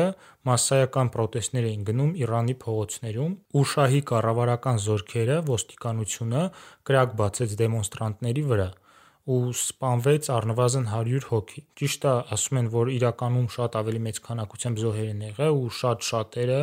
massայական 0.49 1.11
պրոտեստներ 1.13 1.67
էին 1.71 1.83
գնում 1.89 2.15
Իրանի 2.23 2.55
փողոցներում, 2.63 3.35
ու 3.61 3.65
շահի 3.75 4.01
կառավարական 4.11 4.81
զորքերը, 4.87 5.37
ոստիկանությունը 5.51 6.47
կրակ 6.89 7.15
բացեց 7.21 7.55
դեմոնստրանտների 7.61 8.47
վրա 8.55 8.71
ու 9.25 9.53
սպանվեց 9.57 10.27
առնվազն 10.37 10.89
100 10.95 11.29
հոգի։ 11.31 11.61
Ճիշտ 11.81 12.03
է, 12.09 12.11
ասում 12.37 12.59
են, 12.61 12.67
որ 12.75 12.91
իրականում 12.93 13.47
շատ 13.55 13.79
ավելի 13.81 14.01
մեծ 14.07 14.19
քանակությամբ 14.27 14.83
զոհեր 14.85 15.09
են 15.15 15.23
եղել 15.25 15.61
ու 15.61 15.71
շատ 15.81 16.05
շատերը 16.09 16.59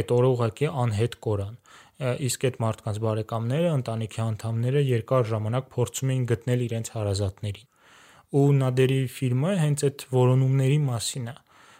այդ 0.00 0.14
օրը 0.16 0.30
ուղղակի 0.36 0.70
անհետ 0.84 1.18
կորան 1.26 1.58
իսկ 1.96 2.42
այդ 2.46 2.56
մարդկանց 2.60 2.98
բարեկամները, 3.00 3.68
ընտանիքի 3.80 4.20
անդամները 4.26 4.80
երկար 4.84 5.26
ժամանակ 5.30 5.68
փորձում 5.76 6.10
էին 6.12 6.24
գտնել 6.30 6.64
իրենց 6.66 6.90
հարազատներին։ 6.96 7.68
Ու 8.36 8.46
Նադերի 8.60 8.98
ֆիլմը 9.16 9.52
հենց 9.62 9.84
այդ 9.86 10.04
որոնումների 10.12 10.78
մասին 10.86 11.30
է։ 11.32 11.36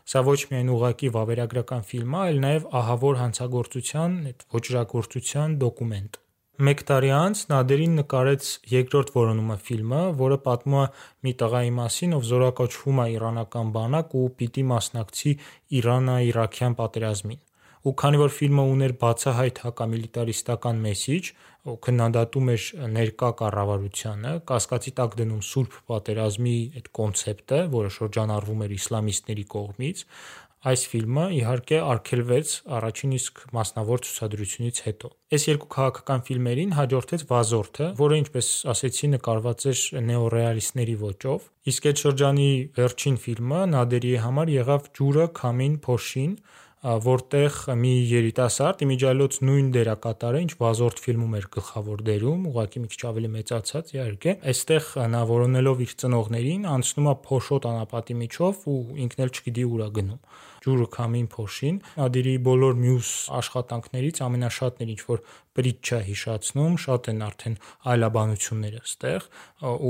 Սա 0.07 0.23
ոչ 0.27 0.41
միայն 0.53 0.71
ուղակի 0.73 1.09
վավերագրական 1.17 1.83
ֆիլմ 1.91 2.15
է, 2.17 2.21
այլ 2.27 2.39
նաև 2.47 2.69
ահավոր 2.81 3.19
հանցագործության, 3.21 4.15
այդ 4.31 4.45
ոճրագործության 4.57 5.57
դոկումենտ։ 5.67 6.21
Մեկ 6.67 6.83
տարի 6.89 7.11
անց 7.13 7.41
Նադերին 7.51 7.97
նկարեց 8.01 8.47
երկրորդ 8.73 9.11
որոնումը 9.13 9.57
ֆիլմը, 9.67 9.99
որը 10.21 10.39
պատմում 10.47 10.79
է 10.81 10.87
մի 11.27 11.33
տղայի 11.43 11.73
մասին, 11.81 12.15
ով 12.17 12.23
զորակոչվում 12.31 13.03
է 13.03 13.07
իրանական 13.17 13.75
բանակ 13.77 14.17
ու 14.17 14.25
պիտի 14.41 14.65
մասնակցի 14.71 15.35
Իրանա-Իրաքյան 15.83 16.79
պատերազմին 16.81 17.43
ու 17.87 17.93
քանի 18.01 18.19
որ 18.19 18.33
ֆիլմը 18.35 18.63
ուներ 18.67 18.93
բացահայտ 18.99 19.59
հակամիլիտարիստական 19.63 20.81
մեսիջ, 20.87 21.29
քննադատում 21.87 22.49
էր 22.55 22.65
ներկա 22.97 23.29
կառավարությանը, 23.41 24.33
կասկածի 24.51 24.93
տակ 24.99 25.15
դնում 25.21 25.45
Սուրբ 25.47 25.77
պատերազմի 25.91 26.57
այդ 26.81 26.91
կոնցեպտը, 26.99 27.61
որը 27.77 27.93
շրջանառվում 27.99 28.67
էր 28.67 28.75
իսլամիստների 28.77 29.47
կողմից, 29.55 30.03
այս 30.67 30.83
ֆիլմը 30.91 31.25
իհարկե 31.37 31.79
արգելվեց 31.87 32.53
առաջին 32.77 33.13
իսկ 33.17 33.43
մասնավոր 33.55 34.01
ցուցադրությունից 34.07 34.79
հետո։ 34.87 35.11
Այս 35.37 35.45
երկու 35.47 35.69
քաղաքական 35.77 36.25
ֆիլմերին 36.27 36.73
հաջորդեց 36.75 37.25
Վազորդը, 37.31 37.89
որը 38.01 38.19
ինչպես 38.23 38.49
ասեցի 38.73 39.11
նկարված 39.15 39.67
էր 39.71 39.83
նեոռեալիստների 40.11 40.97
ոճով, 41.07 41.47
իսկ 41.71 41.89
այդ 41.93 42.03
շրջանի 42.03 42.51
վերջին 42.81 43.19
ֆիլմը 43.27 43.61
Նադերիի 43.77 44.23
համար 44.27 44.55
եղավ 44.57 44.91
Ջուրը 44.97 45.27
Քամին 45.39 45.77
Փոշին, 45.87 46.33
որտեղ 46.85 47.55
մի 47.81 47.93
երիտասարդ 48.11 48.83
իմիջիայլոց 48.85 49.37
նույն 49.49 49.69
դերակատարը, 49.75 50.41
ինչ 50.45 50.53
Վազորդ 50.61 51.01
ֆիլմում 51.03 51.37
էր 51.39 51.47
գլխավոր 51.57 52.03
դերում, 52.07 52.43
ուղղակի 52.51 52.83
մի 52.83 52.91
քիչ 52.93 53.01
ավելի 53.11 53.31
մեծացած, 53.37 53.93
իհարկե, 53.97 54.35
այստեղ 54.53 54.91
նա 55.17 55.23
որոնելով 55.33 55.81
իր 55.87 55.95
ծնողներին 56.05 56.69
անցնում 56.77 57.09
է 57.11 57.15
փոշոտ 57.27 57.69
անապատի 57.73 58.19
միջով 58.21 58.67
ու 58.77 58.77
ինքն 59.07 59.25
էլ 59.27 59.33
չգիտի 59.37 59.65
ուր 59.73 59.83
է 59.87 59.91
գնում 59.97 60.21
ջուրը 60.67 60.87
քամին 60.97 61.27
փոշին 61.31 61.77
Նադիրի 61.97 62.33
բոլոր 62.47 62.79
մյուս 62.83 63.11
աշխատանքներից 63.39 64.21
ամենաշատն 64.27 64.83
էր 64.87 64.91
ինչ 64.95 65.03
որ 65.11 65.23
պրիչա 65.59 66.01
հիշացնում, 66.09 66.75
շատ 66.87 67.11
են 67.13 67.23
արդեն 67.27 67.57
այլաբանությունները 67.95 68.83
ստեղ 68.91 69.29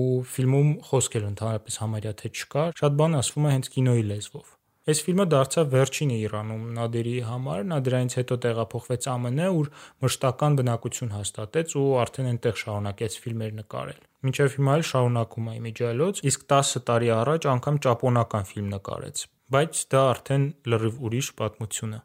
ու 0.03 0.05
ֆիլմում 0.37 0.71
խոսքեր 0.91 1.27
ընդհանրապես 1.33 1.81
համարյա 1.87 2.15
թե 2.21 2.33
չկա, 2.37 2.69
շատ 2.83 3.01
բան 3.01 3.19
ասվում 3.23 3.49
է 3.49 3.57
հենց 3.57 3.73
կինոյի 3.77 4.07
լեզվով։ 4.13 4.57
Այս 4.87 5.01
ֆիլմը 5.03 5.25
դարձավ 5.27 5.71
վերջինը 5.73 6.17
Իրանում 6.23 6.67
Նադերի 6.77 7.15
համար, 7.27 7.63
նա 7.73 7.79
դրանից 7.89 8.15
հետո 8.21 8.37
տեղափոխվեց 8.45 9.09
ԱՄՆ, 9.11 9.49
ուր 9.59 9.71
մշտական 10.05 10.59
բնակություն 10.61 11.11
հաստատեց 11.17 11.75
ու 11.81 11.87
արդեն 12.05 12.29
այնտեղ 12.31 12.61
շարունակեց 12.63 13.19
ֆիլմեր 13.27 13.57
նկարել։ 13.59 14.01
Մինչև 14.31 14.55
հիմա 14.55 14.79
էլ 14.79 14.87
շարունակում 14.93 15.51
է 15.51 15.57
իմիջիայլոց, 15.59 16.23
իսկ 16.31 16.47
10 16.55 16.87
տարի 16.87 17.11
առաջ 17.19 17.51
անգամ 17.57 17.83
ճապոնական 17.83 18.49
ֆիլմ 18.55 18.69
նկարեց, 18.77 19.27
բայց 19.59 19.85
դա 19.91 20.07
արդեն 20.15 20.45
լրիվ 20.71 21.03
ուրիշ 21.11 21.35
պատմություն 21.43 21.99
է։ 21.99 22.01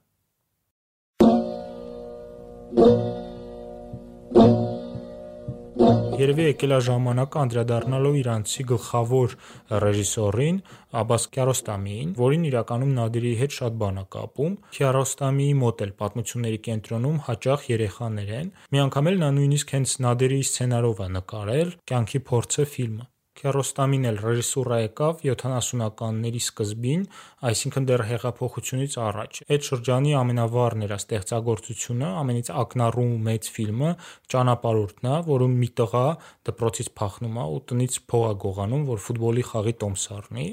Երևի 6.20 6.46
եկել 6.46 6.74
է 6.76 6.78
ժամանակը 6.86 7.40
անդրադառնալու 7.42 8.10
իրանցի 8.20 8.64
գլխավոր 8.72 9.36
ռեժիսորին 9.84 10.58
Աբբաս 11.02 11.28
Քիարոստամիին, 11.36 12.10
որին 12.18 12.44
իրականում 12.50 12.92
Նադիրի 12.98 13.32
հետ 13.42 13.56
շատ 13.58 13.78
բան 13.84 14.02
է 14.02 14.04
կապում։ 14.16 14.58
Քիարոստամիի 14.76 15.54
մոտ 15.62 15.86
էլ 15.88 15.94
պատմությունների 16.04 16.60
կենտրոնում 16.68 17.24
հաճախ 17.30 17.66
երեխաներ 17.72 18.36
են։ 18.42 18.52
Մի 18.76 18.84
անգամ 18.88 19.12
էլ 19.14 19.24
նա 19.24 19.32
նույնիսկ 19.40 19.74
հենց 19.78 19.96
Նադերի 20.08 20.44
սցենարով 20.52 21.02
է 21.08 21.10
նկարել 21.16 21.74
Կյանքի 21.92 22.24
փորձը 22.32 22.68
ֆիլմը։ 22.76 23.08
Քիարոստամին 23.42 24.04
էլ 24.06 24.18
ռեժիսուրա 24.22 24.78
եկավ 24.82 25.22
70-ականների 25.26 26.42
սկզբին, 26.46 27.06
այսինքն 27.50 27.88
դեռ 27.90 28.04
հեղափոխությունից 28.12 28.98
առաջ։ 29.02 29.40
Այդ 29.56 29.66
շրջանի 29.70 30.14
ամենավառն 30.20 30.86
էր 30.86 30.94
ստեղծագործությունը, 30.98 32.12
ամենից 32.22 32.52
ակնառու 32.62 33.08
մեծ 33.26 33.50
ֆիլմը 33.56 33.90
Ճանապարհորդն 34.36 35.10
է, 35.10 35.16
որում 35.32 35.58
մի 35.62 35.70
տղա 35.82 36.06
դպրոցից 36.52 36.94
փախնում 37.02 37.42
է 37.42 37.48
ու 37.56 37.60
տնից 37.72 37.98
փող 38.14 38.28
է 38.30 38.36
գողանում, 38.46 38.86
որ 38.92 39.04
ֆուտբոլի 39.10 39.48
խաղի 39.50 39.76
տոմս 39.82 40.06
առնի։ 40.22 40.48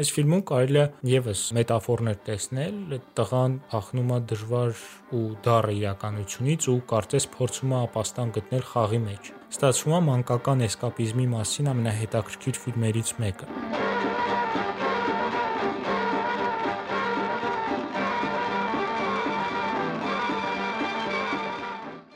Այս 0.00 0.10
ֆիլմում 0.16 0.42
կարելի 0.48 0.78
է 0.80 0.84
եւս 1.10 1.40
մետաֆորներ 1.52 2.14
տեսնել, 2.24 2.76
տղան 3.18 3.56
փախնում 3.68 4.12
է 4.14 4.20
դժվար 4.30 4.84
ու 5.18 5.24
դառը 5.44 5.74
իրականությունից 5.76 6.68
ու 6.72 6.76
կարծես 6.92 7.26
փորձում 7.34 7.74
է 7.74 7.76
ապաստան 7.80 8.32
գտնել 8.36 8.64
խաղի 8.70 9.00
մեջ։ 9.02 9.28
Ստացվում 9.52 9.96
է 9.98 10.00
մանկական 10.06 10.64
էսկապիզմի 10.70 11.26
մասին 11.34 11.68
ամենահետաքրքիր 11.74 12.62
ֆիլմերից 12.64 13.12
մեկը։ 13.20 13.50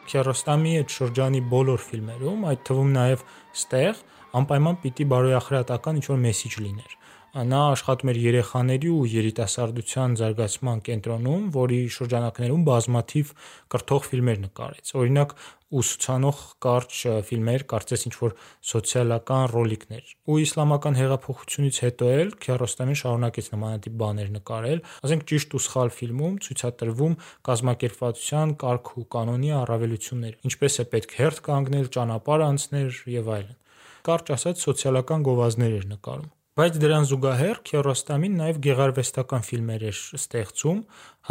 Քիարոստամի 0.08 0.76
այդ 0.80 0.98
շրջանի 1.04 1.46
բոլոր 1.52 1.86
ֆիլմերում, 1.92 2.44
այդ 2.48 2.66
թվում 2.70 2.90
նաև 2.96 3.30
ստեղ, 3.60 4.04
անպայման 4.40 4.76
պիտի 4.84 5.10
բարոյախրատական 5.12 5.98
ինչ-որ 6.00 6.22
մեսիջ 6.24 6.62
լիներ։ 6.64 7.00
Նա 7.34 7.60
աշխատում 7.72 8.10
էր 8.12 8.18
երեխաների 8.22 8.90
ու 8.94 9.06
երիտասարդության 9.10 10.12
զարգացման 10.20 10.82
կենտրոնում, 10.86 11.46
որի 11.56 11.78
շրջանակներում 11.94 12.66
բազմաթիվ 12.68 13.32
կրթող 13.74 14.04
ֆիլմեր 14.06 14.38
նկարեց։ 14.44 14.92
Օրինակ, 15.00 15.34
ուսուցանող 15.74 16.42
կարճ 16.62 17.00
ֆիլմեր, 17.26 17.64
կարծես 17.74 18.06
ինչ-որ 18.06 18.36
սոցիալական 18.70 19.48
ռոլիկներ։ 19.50 20.12
Ու 20.30 20.38
իսլամական 20.44 20.98
հեղափոխությունից 21.00 21.80
հետո 21.84 22.12
էլ 22.14 22.30
Քիարոստամին 22.44 23.00
շարունակեց 23.02 23.50
նմանատիպ 23.54 23.98
բաներ 24.04 24.30
նկարել, 24.38 24.84
ասենք 25.10 25.26
ճիշտ 25.34 25.58
ու 25.58 25.62
սխալ 25.66 25.92
ֆիլմում 25.98 26.38
ցույց 26.46 26.64
է 26.64 26.72
տրվում 26.84 27.18
կազմակերպվածության 27.50 28.54
կարգ 28.62 28.94
ու 28.94 29.06
կանոնի 29.18 29.52
առավելությունները, 29.64 30.40
ինչպես 30.54 30.78
է 30.78 30.88
պետք 30.94 31.18
հերթ 31.18 31.42
կանգնել, 31.50 31.90
ճանապարհ 31.98 32.46
անցնել 32.52 32.88
եւ 33.18 33.34
այլն։ 33.40 33.60
Կարճ 34.04 34.34
ասած, 34.38 34.64
սոցիալական 34.68 35.28
գովազդներ 35.32 35.78
էր 35.80 35.92
նկարում։ 35.96 36.33
Բայց 36.54 36.76
դրան 36.78 37.06
զուգահեռ 37.10 37.58
Քիարոստամին 37.66 38.34
նաև 38.38 38.58
գեղարվեստական 38.62 39.40
ֆիլմեր 39.46 39.84
էր 39.88 40.02
ստեղծում։ 40.18 40.76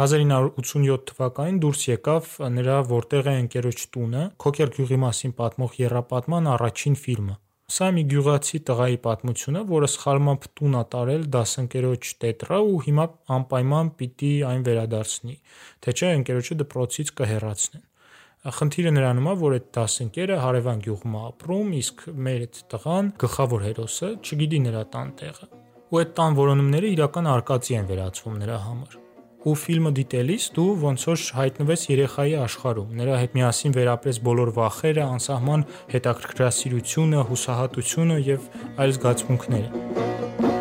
1987 0.00 1.06
թվականին 1.10 1.60
դուրս 1.62 1.84
եկավ 1.88 2.28
նրա 2.56 2.74
«Որտեղ 2.90 3.30
է 3.32 3.34
ընկերոջ 3.44 3.86
տունը» 3.94 4.24
Քոքեր 4.44 4.74
գյուղի 4.74 4.98
մասին 5.06 5.32
պատմող 5.38 5.78
եռապատման 5.80 6.50
առաջին 6.56 6.98
ֆիլմը։ 7.04 7.38
Սա 7.72 7.88
մի 7.96 8.04
գյուղացի 8.12 8.60
տղայի 8.68 9.00
պատմություն 9.08 9.56
է, 9.56 9.64
որը 9.72 9.90
սխալմամբ 9.94 10.46
տուն 10.60 10.76
է 10.76 10.84
տարել 10.92 11.26
դասընկերոջ 11.38 12.12
տետրը 12.20 12.60
ու 12.68 12.78
հիմա 12.84 13.06
անպայման 13.40 13.92
պիտի 14.04 14.32
այն 14.52 14.68
վերադարձնի, 14.68 15.40
թե 15.80 15.96
չէ 15.96 16.14
ընկերոջը 16.20 16.60
դպրոցից 16.60 17.16
կհեռացնեն։ 17.24 17.88
Խնդիրը 18.44 18.90
նրանում 18.92 19.28
է, 19.30 19.32
որ 19.40 19.54
այդ 19.56 19.68
դասընկերը 19.72 20.34
հարևան 20.42 20.82
գյուղում 20.84 21.14
է 21.16 21.20
ապրում, 21.28 21.70
իսկ 21.78 22.02
մեր 22.26 22.42
այդ 22.44 22.58
տղան, 22.74 23.06
գլխավոր 23.22 23.64
հերոսը, 23.68 24.10
չգիտի 24.20 24.60
նրա 24.66 24.82
տան 24.96 25.14
տեղը։ 25.22 25.48
Ու 25.94 26.00
այդ 26.02 26.12
տան 26.20 26.36
որոնումները 26.42 26.92
իրական 26.98 27.30
արկածի 27.34 27.78
են 27.80 27.88
վերածվում 27.94 28.36
նրա 28.44 28.60
համար 28.66 29.00
ու 29.44 29.52
ֆիլմը 29.60 29.90
դիտելիս 29.98 30.44
դու 30.56 30.70
ոնց 30.80 31.02
որ 31.10 31.24
հայտնվես 31.38 31.82
երեխայի 31.90 32.32
աշխարհում։ 32.44 32.94
Նրա 33.00 33.18
հետ 33.20 33.36
միասին 33.36 33.76
վերապրես 33.76 34.20
բոլոր 34.28 34.52
վախերը, 34.56 35.04
անսահման 35.18 35.66
հետաքրքրասիրությունը, 35.92 37.20
հուսահատությունը 37.28 38.18
եւ 38.32 38.48
այլ 38.80 38.96
զգացմունքները։ 38.96 40.53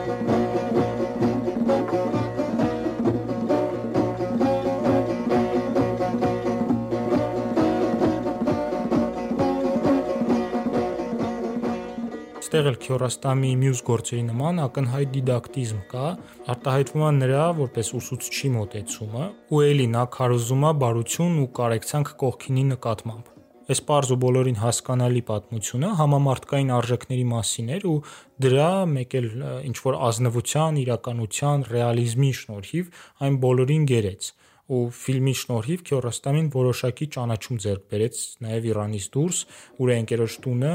Այստեղ 12.54 12.68
էլ 12.70 12.76
Քյորոստամի 12.84 13.52
մյուս 13.58 13.80
գործերի 13.88 14.24
նման 14.28 14.60
ակնհայտ 14.62 15.08
դիդակտիզմ 15.16 15.78
կա, 15.90 16.10
արտահայտվում 16.54 17.06
է 17.08 17.08
նրա 17.16 17.46
որպես 17.60 17.88
ուսուցչի 17.98 18.52
մոտեցումը, 18.54 19.24
ու 19.50 19.62
էլի 19.70 19.88
նա 19.96 20.04
քարոզում 20.14 20.68
է 20.70 20.74
բարություն 20.84 21.40
ու 21.42 21.48
կարեկցանք 21.58 22.12
կողքինի 22.22 22.66
նկատմամբ։ 22.70 23.32
Այս 23.74 23.82
པարզ 23.90 24.14
ու 24.14 24.20
բոլորին 24.22 24.62
հասկանալի 24.62 25.24
պատմությունը 25.34 25.92
համամարտկային 26.04 26.72
արժեքների 26.78 27.26
մասին 27.34 27.74
էր 27.74 27.90
ու 27.90 27.98
դրա 28.46 28.70
մեկ 28.94 29.18
էլ 29.18 29.28
ինչ 29.74 29.78
որ 29.90 30.00
ազնվության, 30.14 30.82
իրականության, 30.84 31.68
ռեալիզմի 31.74 32.32
շնորհիվ 32.44 33.04
այն 33.26 33.42
բոլորին 33.50 33.90
գերեց 33.94 34.34
ու 34.72 34.84
ֆիլմի 34.96 35.34
շնորհիվ 35.42 35.84
Քիարոստամին 35.90 36.48
որոշակի 36.54 37.08
ճանաչում 37.18 37.60
ձեռք 37.66 37.84
բերեց 37.92 38.22
նաև 38.48 38.70
Իրանից 38.72 39.10
դուրս, 39.18 39.44
ուր 39.84 39.94
ընկերոջ 40.00 40.40
տունը 40.48 40.74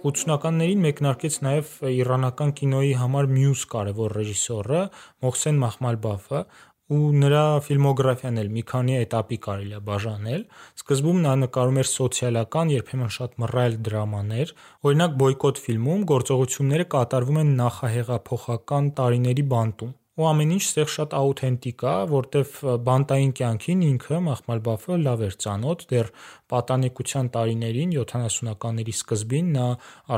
80-ականներին 0.00 0.80
մեկնարկեց 0.80 1.34
նաև 1.44 1.72
իրանական 1.92 2.52
կինոյի 2.56 2.92
համար 3.00 3.26
մյուս 3.34 3.64
կարևոր 3.74 4.14
ռեժիսորը 4.16 4.80
Մոհսեն 5.24 5.60
Մախմալբաֆը, 5.60 6.40
ու 6.90 7.10
նրա 7.22 7.42
ֆիլմոգրաֆիան 7.66 8.38
էլ 8.42 8.48
մի 8.54 8.62
քանի 8.70 8.96
этаպի 9.00 9.36
կարելի 9.46 9.76
է 9.78 9.80
բաժանել։ 9.90 10.40
Սկզբում 10.80 11.20
նա 11.26 11.34
նկարում 11.42 11.78
էր 11.82 11.88
սոցիալական, 11.90 12.72
երբեմն 12.74 13.14
շատ 13.16 13.38
մռայլ 13.44 13.78
դրամաներ։ 13.90 14.52
Օրինակ 14.90 15.16
Բոյկոտ 15.22 15.62
ֆիլմում 15.66 16.04
գործողությունները 16.10 16.88
կատարվում 16.96 17.40
են 17.44 17.54
նախահեղափոխական 17.62 18.92
տարիների 18.98 19.46
բանտում 19.54 19.96
ու 20.18 20.26
ամեն 20.26 20.52
ինչ 20.56 20.62
ստեղ 20.64 20.88
շատ 20.90 21.14
աութենտիկ 21.16 21.82
է, 21.86 21.92
որտեվ 22.10 22.54
բանտային 22.86 23.32
կյանքին 23.40 23.84
ինքը 23.86 24.18
Մախմալբաֆը 24.26 24.96
լավ 25.04 25.22
էր 25.26 25.36
ծանոթ, 25.44 25.84
դեռ 25.92 26.10
պատանեկության 26.50 27.30
տարիներին 27.36 27.94
70-ականների 28.00 28.94
սկզբին 28.96 29.52
նա 29.54 29.68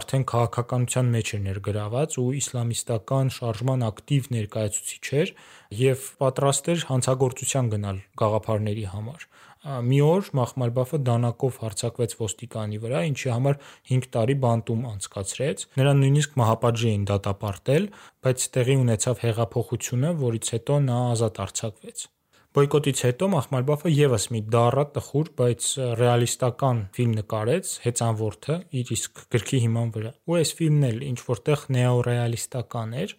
արդեն 0.00 0.24
քաղաքականության 0.32 1.12
մեջ 1.12 1.34
էր 1.36 1.42
ներգրաված 1.46 2.16
ու 2.22 2.28
իսլամիստական 2.40 3.32
շարժման 3.36 3.86
ակտիվ 3.92 4.30
ներկայացուցիչ 4.38 5.04
էր 5.22 5.34
եւ 5.82 6.08
պատրաստ 6.24 6.72
էր 6.72 6.86
հանցագործության 6.92 7.70
գնալ 7.76 8.02
գաղափարների 8.22 8.88
համար։ 8.96 9.28
Մի 9.62 9.98
օր 10.02 10.28
Մախմալբաֆը 10.34 10.98
դանակով 11.06 11.58
հարձակվեց 11.62 12.14
ոստիկանի 12.18 12.78
վրա, 12.82 13.02
ինչի 13.12 13.28
համար 13.30 13.58
5 13.90 14.08
տարի 14.16 14.34
բանտում 14.42 14.80
անցկացրեց։ 14.92 15.62
Նրան 15.78 16.02
նույնիսկ 16.02 16.34
մահապատժի 16.40 16.88
էին 16.92 17.04
դատապարտել, 17.12 17.86
բայց 18.26 18.46
տեղի 18.56 18.76
ունեցավ 18.82 19.22
հեղափոխությունը, 19.22 20.10
որից 20.22 20.50
հետո 20.56 20.78
նա 20.88 20.98
ազատ 21.12 21.40
արձակվեց։ 21.46 22.04
Բոյկոտից 22.52 22.98
հետո 23.06 23.26
Մախմալբաֆը 23.32 23.90
եւս 23.96 24.24
մի 24.34 24.40
դառը 24.52 24.82
տխուր, 24.96 25.28
բայց 25.38 25.68
ռեալիստական 26.02 26.82
ֆիլմ 26.98 27.14
նկարեց 27.22 27.70
Հեծանվորդը 27.86 28.56
իր 28.82 28.90
իսկ 28.98 29.22
գրքի 29.32 29.60
հիման 29.62 29.94
վրա։ 29.94 30.12
Ու 30.28 30.36
այս 30.42 30.52
ֆիլմն 30.58 30.84
էլ 30.90 30.98
ինչ 31.06 31.18
որտեղ 31.30 31.64
նեոռեալիստական 31.78 32.92
էր, 33.06 33.14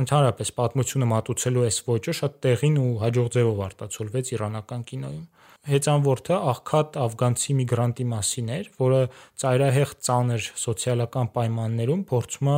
ընդհանրապես 0.00 0.54
պատմությունը 0.60 1.10
մատուցելու 1.10 1.66
այս 1.66 1.82
ոճը 1.90 2.16
շատ 2.20 2.40
տեղին 2.46 2.80
ու 2.80 2.88
հաջող 3.04 3.28
ձևով 3.36 3.62
արտացոլվեց 3.68 4.32
իրանական 4.38 4.88
կինոյում։ 4.90 5.26
Հեծանվորդը 5.68 6.36
աղքատ 6.50 6.94
աֆգանցի 7.04 7.54
միգրանտի 7.58 8.04
մասին 8.10 8.46
էր, 8.54 8.68
որը 8.80 9.00
ծայրահեղ 9.42 9.90
ծանր 10.06 10.46
սոցիալական 10.62 11.28
պայմաններում 11.34 12.04
փորձում 12.08 12.50
է 12.52 12.56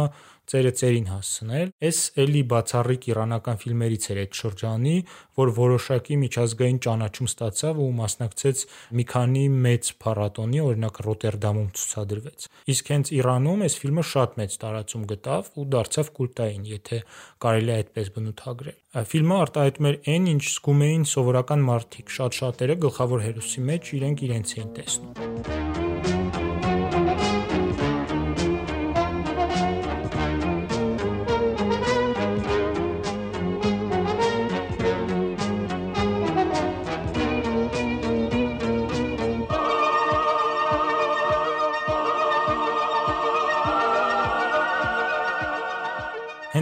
ծերը 0.50 0.72
ծերին 0.78 1.08
հասցնել։ 1.12 1.68
Այս 1.86 1.98
էլի 2.22 2.42
բացառիկ 2.52 3.06
իրանական 3.12 3.60
ֆիլմերից 3.62 4.06
էր 4.12 4.20
այդ 4.22 4.38
շրջանի, 4.42 4.94
որ 5.38 5.52
որոշակի 5.58 6.16
միջազգային 6.22 6.80
ճանաչում 6.86 7.30
ստացավ 7.32 7.80
ու 7.82 7.88
մասնակցեց 8.02 8.64
մի 8.98 9.04
քանի 9.12 9.44
մեծ 9.66 9.92
փառատոնի, 10.02 10.60
օրինակ 10.66 11.00
Ռոտերդամում 11.06 11.68
ցուցադրվեց։ 11.78 12.48
Իսկ 12.72 12.92
հենց 12.92 13.12
Իրանում 13.22 13.64
այս 13.66 13.78
ֆիլմը 13.82 14.04
շատ 14.12 14.38
մեծ 14.42 14.56
տարածում 14.62 15.06
գտավ 15.12 15.50
ու 15.62 15.66
դարձավ 15.72 16.12
կուլտային, 16.18 16.64
եթե 16.72 17.02
կարելի 17.42 17.72
է 17.72 17.76
այդպես 17.82 18.12
բնութագրել։ 18.16 18.78
Ֆիլմը 19.12 19.36
արտահայտում 19.42 19.88
էր 19.88 19.96
այն, 20.12 20.26
ինչ 20.36 20.42
զգում 20.52 20.82
էին 20.88 21.06
սովորական 21.12 21.64
մարդիկ, 21.72 22.12
շատ 22.18 22.40
շատերը 22.42 22.76
գլխավոր 22.86 23.24
հերոսի 23.28 23.66
մեջ 23.72 23.94
իրենք 24.02 24.26
իրենց 24.28 24.56
էին 24.58 24.74
տեսնում։ 24.82 26.11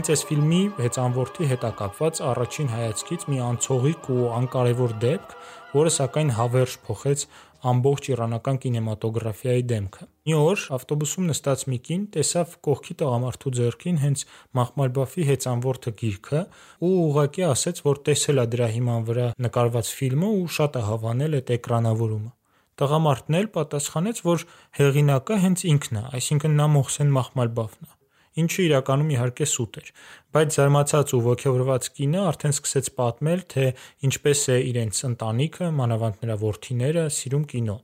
Հենց 0.01 0.09
այս 0.15 0.23
ֆիլմի 0.29 0.59
հեծանվորդի 0.81 1.47
հետ 1.49 1.65
է 1.67 1.71
կապված 1.77 2.21
առաջին 2.25 2.69
հայացքից 2.73 3.25
մի 3.29 3.41
անցողիկ 3.47 4.07
ու 4.15 4.29
անկարևոր 4.37 4.95
դեպք, 5.03 5.35
որը 5.75 5.93
սակայն 5.97 6.31
հավերժ 6.39 6.77
փոխեց 6.87 7.25
ամբողջ 7.73 8.09
իրանական 8.15 8.61
կինեմատոգրաֆիայի 8.63 9.67
դեմքը։ 9.75 10.09
Մի 10.31 10.39
օր 10.41 10.65
ավտոբուսում 10.79 11.29
նստած 11.33 11.67
մի 11.69 11.79
կին 11.91 12.09
տեսավ 12.17 12.57
կողքի 12.71 12.99
տղամարդու 13.05 13.55
ձեռքին 13.61 14.01
հենց 14.07 14.25
Մախմալբաֆի 14.57 15.29
հեծանվորդը 15.35 15.95
գիրքը 16.01 16.43
ու 16.81 16.97
ուղղակի 17.05 17.47
ասեց, 17.51 17.85
որ 17.91 18.03
տեսել 18.09 18.41
է 18.41 18.49
դրա 18.57 18.73
հիման 18.81 19.07
վրա 19.13 19.31
նկարված 19.51 19.95
ֆիլմը 20.01 20.35
ու 20.41 20.51
շատ 20.57 20.81
է 20.81 20.85
հավանել 20.89 21.41
այդ 21.45 21.57
էկրանավորումը։ 21.61 22.35
Տղամարդն 22.81 23.41
էլ 23.45 23.55
պատասխանեց, 23.61 24.27
որ 24.33 24.51
հեղինակը 24.81 25.41
հենց 25.45 25.71
ինքն 25.77 26.01
է, 26.01 26.05
այսինքն 26.17 26.61
նա 26.65 26.75
Մոհսեն 26.81 27.19
Մախմալբաֆն 27.21 27.91
է 27.91 28.00
ինչը 28.39 28.63
իրականում 28.67 29.11
իհարկե 29.15 29.47
սուտ 29.51 29.79
էր։ 29.81 29.89
Բայց 30.37 30.57
զարմացած 30.57 31.15
ու 31.17 31.21
ոգևորված 31.27 31.89
կինը 31.99 32.21
արդեն 32.31 32.55
սկսեց 32.55 32.91
պատմել, 33.01 33.43
թե 33.55 33.65
ինչպես 34.07 34.45
է 34.55 34.59
իրենց 34.71 35.03
ընտանիքը, 35.11 35.71
մանավանդ 35.81 36.25
նրա 36.25 36.37
որդիները, 36.45 37.05
սիրում 37.17 37.45
կինո, 37.51 37.77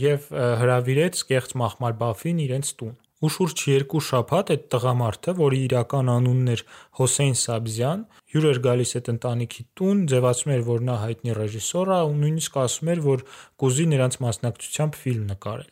եւ 0.00 0.28
հրավիրեց 0.64 1.22
կեղծ 1.30 1.54
Մախմալ 1.60 1.96
Բաֆին 2.00 2.44
իրենց 2.48 2.74
տուն։ 2.80 2.98
ու 3.20 3.28
շուրջ 3.28 3.62
երկու 3.68 4.00
շաբաթ 4.00 4.50
այդ 4.52 4.62
տղամարդը, 4.72 5.32
որի 5.36 5.58
իրական 5.66 6.06
անունն 6.08 6.46
էր 6.54 6.62
Հոսեյն 7.00 7.34
Սաբզյան, 7.40 8.04
հյուր 8.32 8.46
էր 8.50 8.60
գալիս 8.64 8.94
այդ 8.96 9.10
ընտանիքի 9.12 9.64
տուն, 9.76 10.00
ձևացնում 10.12 10.54
էր, 10.54 10.62
որ 10.70 10.86
նա 10.88 10.96
հայտնի 11.02 11.36
ռեժիսոր 11.40 11.92
է 11.92 12.00
ու 12.08 12.16
նույնիսկ 12.22 12.56
ասում 12.64 12.92
էր, 12.94 13.04
որ 13.10 13.26
կուզի 13.60 13.86
նրանց 13.92 14.18
մասնակցությամբ 14.24 14.98
ֆիլմ 15.04 15.28
նկարել 15.34 15.70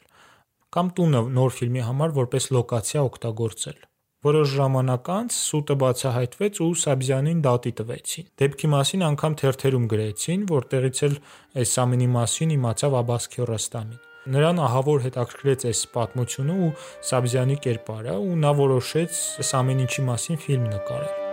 կամ 0.77 0.89
տունը 0.99 1.21
նոր 1.37 1.55
ֆիլմի 1.59 1.85
համար 1.89 2.11
որպես 2.19 2.51
լոկացիա 2.55 3.05
օգտագործել։ 3.09 3.88
Որոշ 4.27 4.53
ժամանակ 4.59 5.09
անց 5.15 5.35
սուտը 5.39 5.75
բացահայտվեց 5.79 6.57
ու 6.65 6.73
Սաբզյանին 6.81 7.43
դատի 7.45 7.73
տվեցին։ 7.81 8.27
Դեպքի 8.43 8.71
մասին 8.73 9.05
անգամ 9.09 9.37
թերթերում 9.43 9.85
գրեցին, 9.93 10.43
որտեղից 10.51 11.03
էլ 11.07 11.15
այս 11.63 11.77
ամենի 11.85 12.09
մասին 12.17 12.57
իմացավ 12.57 12.99
Աբաս 13.03 13.31
Քյորոստամին։ 13.37 14.03
Նրան 14.35 14.61
ահավոր 14.67 15.07
հետաքրքրեց 15.07 15.69
այս 15.71 15.85
պատմությունը 15.95 16.59
ու 16.67 16.75
Սաբզյանի 17.13 17.61
կերպարը 17.69 18.19
ու 18.27 18.37
նա 18.43 18.53
որոշեց 18.65 19.23
այս 19.47 19.55
ամեն 19.63 19.87
ինչի 19.87 20.07
մասին 20.11 20.45
ֆիլմ 20.49 20.69
նկարել։ 20.75 21.28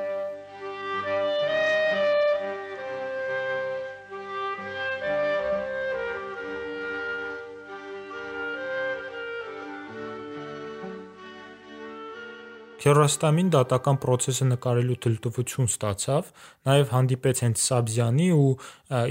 Քյարոստամին 12.86 13.48
դատական 13.50 13.98
process-ը 13.98 14.46
նկարելու 14.46 14.96
թույլտվություն 15.02 15.70
ստացավ, 15.72 16.28
նաև 16.70 16.92
հանդիպեց 16.94 17.40
հենց 17.42 17.64
Սաբզյանի 17.64 18.28
ու 18.36 18.52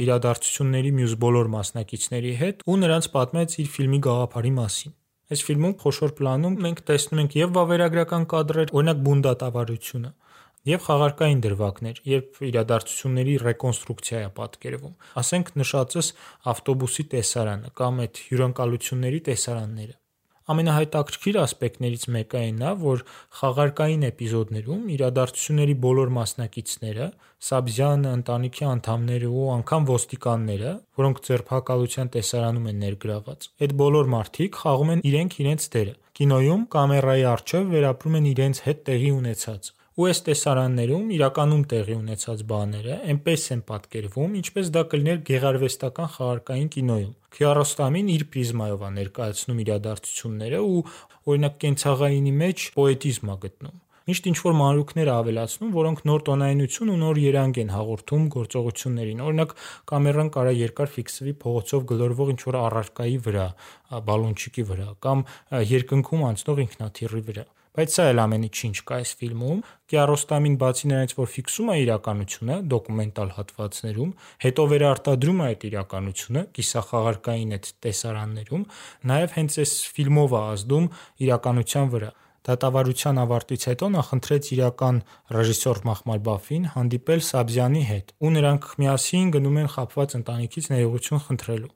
իրադարձությունների 0.05 0.93
մյուս 0.99 1.17
բոլոր 1.25 1.51
մասնակիցների 1.55 2.35
հետ 2.43 2.63
ու 2.71 2.77
նրանց 2.85 3.09
պատմեց 3.17 3.57
իր 3.65 3.73
ֆիլմի 3.75 4.01
գաղափարի 4.07 4.53
մասին։ 4.61 4.95
Այս 5.35 5.43
ֆիլմում 5.49 5.75
խոշոր 5.83 6.15
պլանում 6.23 6.55
մենք 6.69 6.85
տեսնում 6.93 7.23
ենք 7.25 7.37
եւ 7.41 7.53
վավերագրական 7.59 8.29
կադրեր, 8.31 8.73
օրինակ 8.79 9.03
բունդատավարությունը, 9.11 10.15
եւ 10.71 10.87
խաղարկային 10.87 11.43
դրվագներ, 11.49 12.01
երբ 12.15 12.41
իրադարձությունների 12.55 13.37
ռեկոնստրուկցիա 13.49 14.23
է 14.23 14.31
պատկերվում։ 14.39 14.95
Ասենք 15.25 15.53
նշածս 15.65 16.15
ավտոբուսի 16.55 17.09
տեսարանը 17.19 17.75
կամ 17.83 18.03
այդ 18.07 18.25
հյուրընկալությունների 18.31 19.23
տեսարանները 19.35 19.99
ամենահայտակրքիր 20.53 21.37
ասպեկտներից 21.41 22.03
մեկը 22.15 22.41
այն 22.41 22.59
է, 22.65 22.73
որ 22.85 23.03
խաղարկային 23.39 24.03
էպիզոդներում 24.09 24.83
իրադարձությունների 24.95 25.77
բոլոր 25.85 26.13
մասնակիցները, 26.19 27.07
Սաբզյանը, 27.45 28.11
ընտանիքի 28.19 28.67
անդամները 28.71 29.31
ու 29.41 29.47
անգամ 29.55 29.89
ոստիկանները, 29.91 30.75
որոնք 31.01 31.23
ձերբակալության 31.29 32.13
տեսարանում 32.15 32.69
են 32.73 32.83
ներգրաված, 32.85 33.49
այդ 33.65 33.75
բոլոր 33.85 34.11
մարդիկ 34.15 34.61
խաղում 34.65 34.93
են 34.95 35.05
իրենք 35.13 35.39
իրենց 35.45 35.69
դերը։ 35.75 35.95
Կինոյում 36.15 36.67
կամերայի 36.75 37.25
առջև 37.35 37.73
վերապրում 37.75 38.19
են 38.21 38.29
իրենց 38.35 38.61
հետ 38.65 38.85
տեղի 38.89 39.11
ունեցածը 39.19 39.73
ու 39.95 40.07
այս 40.11 40.21
տեսարաններում 40.27 41.11
իրականում 41.15 41.61
տեղի 41.71 41.95
ունեցած 41.95 42.41
բաները 42.51 42.95
այնպես 43.13 43.45
են 43.55 43.61
պատկերվում, 43.69 44.33
ինչպես 44.41 44.71
դա 44.75 44.83
կլիներ 44.91 45.21
գեղարվեստական 45.29 46.09
խաղարկային 46.15 46.71
կինոյում։ 46.75 47.13
Քիարոստամին 47.37 48.11
իր 48.15 48.25
պրիզմայով 48.35 48.83
է 48.83 48.91
ներկայացնում 48.99 49.63
իրադարձությունները 49.65 50.61
ու 50.67 50.83
օրինակ 51.31 51.57
կենցաղայինի 51.65 52.35
մեջ 52.43 52.67
պոետիզմ 52.75 53.33
է 53.35 53.39
գտնում։ 53.47 53.81
Միշտ 54.05 54.27
ինչ 54.29 54.39
որ 54.45 54.57
մանրուքներ 54.59 55.09
ավելացնում, 55.15 55.71
որոնք 55.79 56.01
նոր 56.11 56.25
տոնայնություն 56.27 56.91
ու 56.93 56.99
նոր 57.01 57.21
երանգ 57.23 57.61
են 57.63 57.71
հաղորդում 57.73 58.27
գործողություններին։ 58.35 59.23
Օրինակ 59.25 59.55
կամերան 59.95 60.31
կարա 60.35 60.53
երկար 60.59 60.93
ֆիքսվի 60.99 61.35
փողոցով 61.41 61.87
գլորվող 61.95 62.35
ինչ 62.35 62.41
որ 62.51 62.59
առարկայի 62.67 63.19
վրա, 63.25 63.49
բալոնչիկի 64.11 64.67
վրա 64.75 64.89
կամ 65.09 65.25
երկնքում 65.73 66.27
անցնող 66.35 66.65
ինքնաթիռի 66.69 67.25
վրա 67.31 67.47
բայց 67.75 67.95
սա 67.95 68.05
էլ 68.13 68.21
ամենի 68.23 68.49
ինչ 68.69 68.77
կա 68.87 68.99
այս 69.03 69.13
ֆիլմում։ 69.19 69.63
Կիարոստամին 69.91 70.59
բացի 70.63 70.91
նրանից, 70.91 71.15
որ 71.19 71.31
ֆիքսում 71.35 71.71
է 71.75 71.77
իրականությունը 71.85 72.59
դոկումենտալ 72.71 73.33
հատվածներում, 73.35 74.13
հետո 74.45 74.67
վերարտադրում 74.75 75.41
է 75.43 75.49
այդ 75.49 75.67
իրականությունը 75.75 76.43
կիսախաղարկային 76.55 77.55
այդ 77.59 77.71
տեսարաններում, 77.87 78.67
նաև 79.11 79.35
հենց 79.39 79.59
այս 79.65 79.73
ֆիլմով 79.99 80.35
է 80.39 80.43
ազդում 80.55 80.87
իրականության 81.27 81.91
վրա։ 81.95 82.11
Դատավարության 82.45 83.19
ավարտից 83.25 83.63
հետո 83.71 83.87
նա 83.95 84.01
խնդրեց 84.05 84.49
իրական 84.55 84.97
ռեժիսոր 85.35 85.79
Մախմալ 85.89 86.19
Բաֆին 86.29 86.67
հանդիպել 86.75 87.23
Սաբզյանի 87.25 87.85
հետ, 87.91 88.13
ու 88.21 88.33
նրանք 88.35 88.67
միասին 88.85 89.31
գնում 89.35 89.57
են 89.65 89.71
խապված 89.75 90.17
ընտանիքից 90.21 90.69
ներողություն 90.75 91.25
խնդրելու։ 91.25 91.73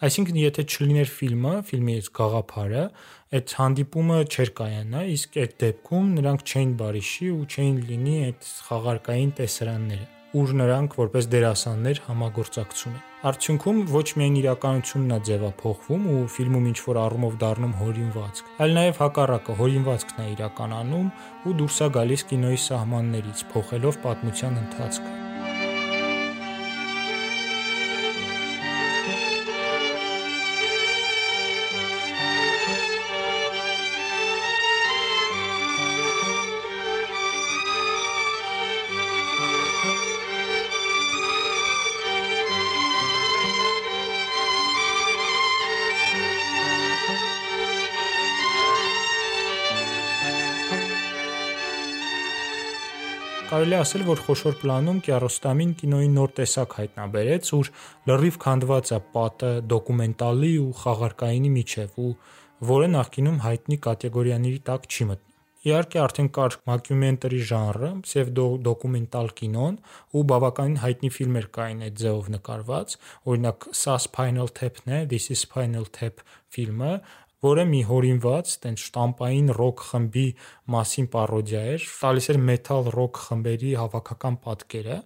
Այսինքն, 0.00 0.36
եթե 0.40 0.62
չլիներ 0.64 1.08
ֆիլմը, 1.12 1.54
ֆիլմի 1.68 1.94
այս 2.00 2.06
գաղափարը, 2.16 2.84
այդ 3.30 3.52
հանդիպումը 3.54 4.14
չէր 4.26 4.50
կայանա, 4.58 5.00
իսկ 5.14 5.36
այդ 5.38 5.52
դեպքում 5.62 6.06
նրանք 6.16 6.40
չէին 6.50 6.72
բարիշի 6.80 7.28
ու 7.30 7.44
չէին 7.46 7.76
լինի 7.90 8.14
այդ 8.24 8.48
խաղարկային 8.70 9.30
տեսարանները, 9.38 10.08
ուր 10.40 10.54
նրանք 10.60 10.96
որպես 10.98 11.28
դերասաններ 11.36 12.02
համագործակցում 12.08 12.98
են։ 12.98 13.06
Արդյունքում 13.30 13.80
ոչ 13.94 14.04
միայն 14.18 14.40
իրականությունն 14.40 15.14
է 15.14 15.20
ձևափոխվում 15.30 16.10
ու 16.10 16.26
ֆիլմում 16.34 16.68
ինչ 16.74 16.78
որ 16.90 17.02
առումով 17.06 17.40
դառնում 17.46 17.74
հորինվածք, 17.84 18.52
այլ 18.66 18.78
նաև 18.80 19.02
հակառակը 19.06 19.58
հորինվածքն 19.62 20.22
է 20.26 20.30
իրականանում 20.34 21.10
ու 21.46 21.58
դուրս 21.62 21.82
է 21.86 21.92
գալիս 22.00 22.30
կինոյի 22.34 22.62
սահմաններից, 22.66 23.48
փոխելով 23.54 24.04
պատմության 24.10 24.62
ընթացքը։ 24.66 25.29
Կարելի 53.60 53.76
ասել, 53.76 54.02
որ 54.08 54.20
խոշոր 54.24 54.54
պլանում 54.56 55.00
Կիարոստամին 55.04 55.72
կինոյի 55.82 56.06
նոր 56.14 56.30
տեսակ 56.38 56.76
հայտնաբերեց, 56.78 57.50
ուր 57.58 57.68
լրիվ 58.08 58.38
քանդված 58.44 58.92
է 58.96 59.00
պատը 59.16 59.50
դոկումենտալի 59.72 60.52
ու 60.62 60.70
խաղարկայինի 60.80 61.50
միջև 61.58 61.98
ու 62.00 62.12
որը 62.70 62.88
նախկինում 62.96 63.36
հայտնի 63.44 63.78
կատեգորիաների 63.84 64.62
տակ 64.70 64.88
չի 64.88 65.08
մտնում։ 65.10 65.28
Իհարկե 65.60 66.00
արդեն 66.00 66.28
կար 66.40 66.54
մոկյումենտարի 66.70 67.40
ժանրը, 67.50 67.88
պսևդո 68.08 68.44
դոկումենտալ 68.64 69.26
կինոն 69.40 69.74
ու 70.16 70.22
բավականին 70.30 70.78
հայտնի 70.80 71.10
ֆիլմեր 71.20 71.48
կային 71.60 71.82
այդ 71.84 71.98
ձևով 72.00 72.30
նկարված, 72.40 72.94
օրինակ 73.28 73.66
Sá 73.76 73.98
Spinal 74.00 74.48
Tap-ն 74.56 74.94
է, 74.96 75.02
This 75.12 75.28
is 75.36 75.44
Spinal 75.44 75.84
Tap 75.92 76.24
ֆիլմը, 76.48 76.94
որը 77.44 77.64
մի 77.72 77.80
հորինված, 77.88 78.54
տենց 78.64 78.86
շտամպային 78.86 79.52
ռոք 79.56 79.84
խմբի 79.90 80.24
մասին 80.74 81.10
պարոդիա 81.14 81.62
էր, 81.74 81.84
տալիս 82.00 82.30
էր 82.34 82.38
մեթալ 82.50 82.90
ռոք 82.96 83.20
խմբերի 83.26 83.70
հավաքական 83.80 84.40
պատկերը 84.44 84.98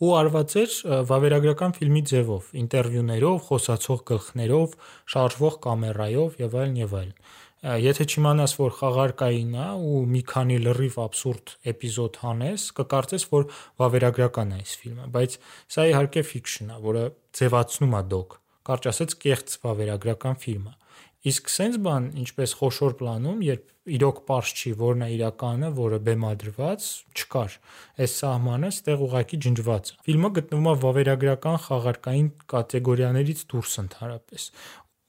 ու 0.00 0.10
արված 0.16 0.56
էր 0.56 0.74
վավերագրական 1.10 1.74
ֆիլմի 1.76 2.02
ձևով, 2.08 2.44
ինտերվյուներով, 2.60 3.38
խոսացող 3.48 4.02
գլխներով, 4.10 4.76
շարժվող 5.12 5.58
կամերայով 5.66 6.38
եւ 6.40 6.56
այլն 6.60 6.78
եւ 6.80 6.94
այլն։ 7.00 7.16
Եթե 7.60 8.06
չիմանաս, 8.08 8.54
որ 8.56 8.70
խաղարկային 8.78 9.56
է 9.60 9.66
ու 9.84 9.98
մի 10.08 10.22
քանի 10.30 10.56
լրիվ 10.64 10.94
абսուրդ 11.04 11.52
էպիզոդ 11.74 12.16
հանես, 12.24 12.64
կկարծես, 12.80 13.26
որ 13.34 13.44
վավերագրական 13.82 14.56
է 14.56 14.60
այս 14.64 14.76
ֆիլմը, 14.80 15.08
բայց 15.20 15.38
սա 15.76 15.88
իհարկե 15.92 16.24
ֆիքշն 16.30 16.72
է, 16.72 16.78
որը 16.88 17.06
ձևացնում 17.36 17.96
է 18.00 18.04
դոկ։ 18.16 18.38
Կարճ 18.70 18.92
ասած, 18.94 19.16
կեղծ 19.20 19.58
վավերագրական 19.60 20.40
ֆիլմ 20.40 20.70
է։ 20.72 20.79
Իսկ 21.20 21.50
սենց 21.52 21.74
բան, 21.84 22.04
ինչպես 22.22 22.52
խոշոր 22.56 22.94
պլանում, 22.96 23.40
երբ 23.44 23.92
իրոք 23.96 24.20
པարզ 24.24 24.52
չի, 24.56 24.70
որն 24.80 25.04
է 25.04 25.08
իրականը, 25.16 25.68
որը 25.76 25.98
բեմադրված, 26.06 26.86
չկար։ 27.12 27.56
Այս 28.00 28.14
սահմանը 28.22 28.70
ստեղ 28.72 29.04
ուղակի 29.04 29.40
ջնջված 29.44 29.92
է։ 29.92 29.98
Ֆիլմը 30.08 30.32
գտնվում 30.40 30.70
է 30.72 30.74
վավերագրական 30.86 31.60
խաղարկային 31.68 32.32
կատեգորիաներից 32.56 33.46
դուրս 33.52 33.78
ընդհանրապես։ 33.84 34.50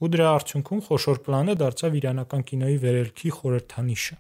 Ու 0.02 0.12
դրա 0.12 0.30
արդյունքում 0.36 0.86
խոշոր 0.92 1.26
պլանը 1.32 1.60
դարձավ 1.64 2.00
իրանական 2.02 2.48
կինոյի 2.52 2.82
վերելքի 2.88 3.38
խորհրդանիշը։ 3.40 4.20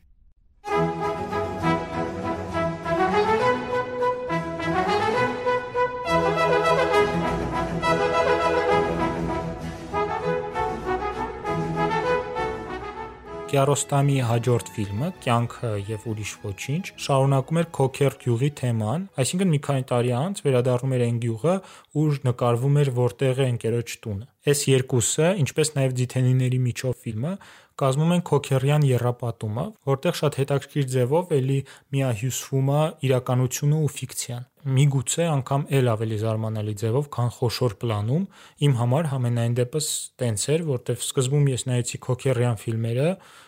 Կիարոստամի 13.51 14.13
հաջորդ 14.23 14.69
ֆիլմը՝ 14.71 15.07
«Կյանքը 15.23 15.69
եւ 15.89 16.03
ուրիշ 16.07 16.29
ոչինչ» 16.43 16.83
շարունակում 17.03 17.57
էր 17.61 17.65
Քոքեր 17.77 18.13
գյուղի 18.21 18.49
թեման, 18.61 19.01
այսինքն 19.23 19.49
մի 19.51 19.59
քանի 19.65 19.83
տարի 19.89 20.13
անց 20.19 20.39
վերադառնում 20.45 20.93
էր 20.95 21.03
այն 21.07 21.17
գյուղը, 21.25 21.55
ուր 21.99 22.21
նկարվում 22.27 22.79
էր 22.83 22.91
որտեղ 23.01 23.41
է 23.43 23.47
ընկերոջ 23.51 23.95
տունը։ 24.05 24.29
Այս 24.51 24.61
երկուսը, 24.71 25.27
ինչպես 25.43 25.73
նաև 25.75 25.97
Ձիթենիների 25.99 26.61
միջով 26.71 26.95
ֆիլմը, 27.03 27.33
կազմում 27.81 28.15
են 28.15 28.23
Քոքերյան 28.31 28.87
երրապատումը, 28.87 29.67
որտեղ 29.91 30.17
շատ 30.21 30.39
հետաքրքիր 30.41 30.87
ձևով 30.95 31.35
էլի 31.41 31.59
միահյուսվում 31.91 32.71
է 32.71 32.81
իրականությունը 33.11 33.83
ու 33.83 33.91
ֆիկցիան։ 33.99 34.47
Միգուցե 34.61 35.25
անգամ 35.25 35.63
էլ 35.73 35.87
ավելի 35.89 36.17
զարմանալի 36.21 36.73
ձևով, 36.77 37.05
քան 37.15 37.29
խոշոր 37.33 37.73
պլանում, 37.81 38.25
իմ 38.67 38.75
համար 38.77 39.07
համենայն 39.09 39.55
դեպս 39.57 39.87
տենց 40.21 40.43
էր, 40.53 40.65
որտեղ 40.67 40.99
սկզբում 41.01 41.47
ես 41.49 41.65
նայեցի 41.71 41.99
Քոքերյան 42.05 42.61
ֆիլմերը, 42.61 43.07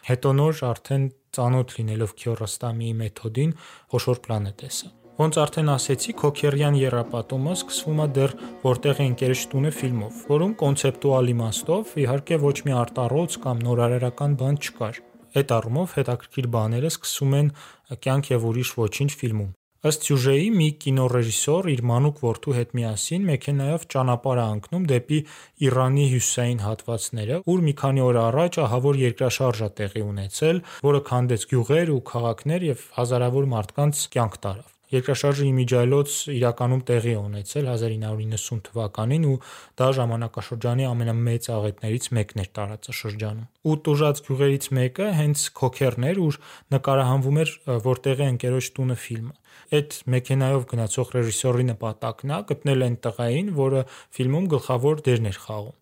հետո 0.09 0.33
նոր 0.39 0.63
արդեն 0.73 1.05
ծանոթ 1.37 1.77
լինելով 1.77 2.17
Քիարոստամիի 2.23 2.97
մեթոդին 3.03 3.55
խոշոր 3.93 4.21
պլանը 4.25 4.53
տեսա։ 4.63 4.89
Ոնց 5.13 5.37
արդեն 5.43 5.69
ասեցի, 5.69 6.13
Քոքերյան 6.17 6.77
երրապատումը 6.81 7.53
սկսվում 7.61 7.99
է 8.01 8.07
դեռ 8.17 8.31
որտեղ 8.65 9.01
է 9.03 9.09
ընկերոջ 9.13 9.43
տունը 9.53 9.71
ֆիլմով, 9.77 10.21
որում 10.33 10.55
կոնցեպտուալ 10.63 11.33
իմաստով 11.37 11.95
իհարկե 12.01 12.39
ոչ 12.49 12.57
մի 12.65 12.77
արտառոց 12.81 13.41
կամ 13.45 13.65
նորարարական 13.69 14.37
բան 14.41 14.61
չկար։ 14.65 15.03
Այդ 15.37 15.57
առումով 15.61 15.97
հետաքրքիր 16.01 16.53
բաները 16.57 16.93
սկսում 16.97 17.37
են 17.43 17.57
կյանք 18.05 18.33
եւ 18.33 18.47
ուրիշ 18.53 18.79
ոչինչ 18.81 19.13
ֆիլմում։ 19.21 19.53
Ըստ 19.83 20.05
սյուժեի 20.07 20.43
մի 20.55 20.65
կինոռեժիսոր 20.83 21.67
իր 21.73 21.81
մանուկ 21.89 22.21
որդու 22.23 22.53
հետ 22.57 22.69
միասին 22.79 23.25
մեքենայով 23.29 23.83
ճանապարհ 23.93 24.39
է 24.43 24.45
ընկնում 24.53 24.85
դեպի 24.93 25.19
Իրանի 25.67 26.05
հյուսիսային 26.13 26.63
հատվածները, 26.63 27.39
ուր 27.51 27.65
մի 27.67 27.73
քանի 27.83 28.05
օր 28.07 28.19
առաջ 28.23 28.59
ահավոր 28.63 29.01
երկրաշարժ 29.03 29.63
է 29.67 29.69
տեղի 29.83 30.05
ունեցել, 30.07 30.61
որը 30.87 31.01
քանդեց 31.11 31.47
գյուղեր 31.51 31.91
ու 31.97 32.03
քաղաքներ 32.13 32.69
եւ 32.71 32.85
հազարավոր 33.01 33.49
մարդկանց 33.57 34.05
կյանք 34.15 34.39
տարավ։ 34.47 34.72
Երկրաշարժը 34.93 35.45
իմիջիայլոց 35.49 36.15
իրականում 36.33 36.81
տեղի 36.89 37.13
է 37.13 37.19
ունեցել 37.23 37.69
1990 37.73 38.59
թվականին 38.67 39.27
ու 39.31 39.37
դա 39.81 39.87
ժամանակաշրջանի 39.97 40.87
ամենամեծ 40.89 41.49
աղետներից 41.57 42.09
մեկն 42.17 42.43
էր 42.43 42.49
տարածաշրջանում։ 42.59 43.47
Ու 43.63 43.77
տուժած 43.87 44.21
գյուղերից 44.27 44.67
մեկը 44.77 45.07
հենց 45.17 45.45
Քոքերն 45.59 46.07
էր, 46.13 46.21
ուր 46.23 46.39
նկարահանվում 46.77 47.39
էր 47.43 47.53
որտեղ 47.89 48.23
է 48.23 48.27
ընկերոջ 48.33 48.69
տունը 48.77 48.97
ֆիլմը։ 49.03 49.35
Այդ 49.73 49.95
մեքենայով 50.13 50.65
գնացող 50.73 51.13
ռեժիսորի 51.17 51.65
նպատակն 51.73 52.33
է 52.33 52.39
գտնել 52.53 52.85
այն 52.87 52.97
տղային, 53.07 53.53
որը 53.57 53.85
ֆիլմում 54.17 54.49
գլխավոր 54.53 55.03
դերն 55.07 55.29
էր 55.33 55.39
խաղում։ 55.43 55.77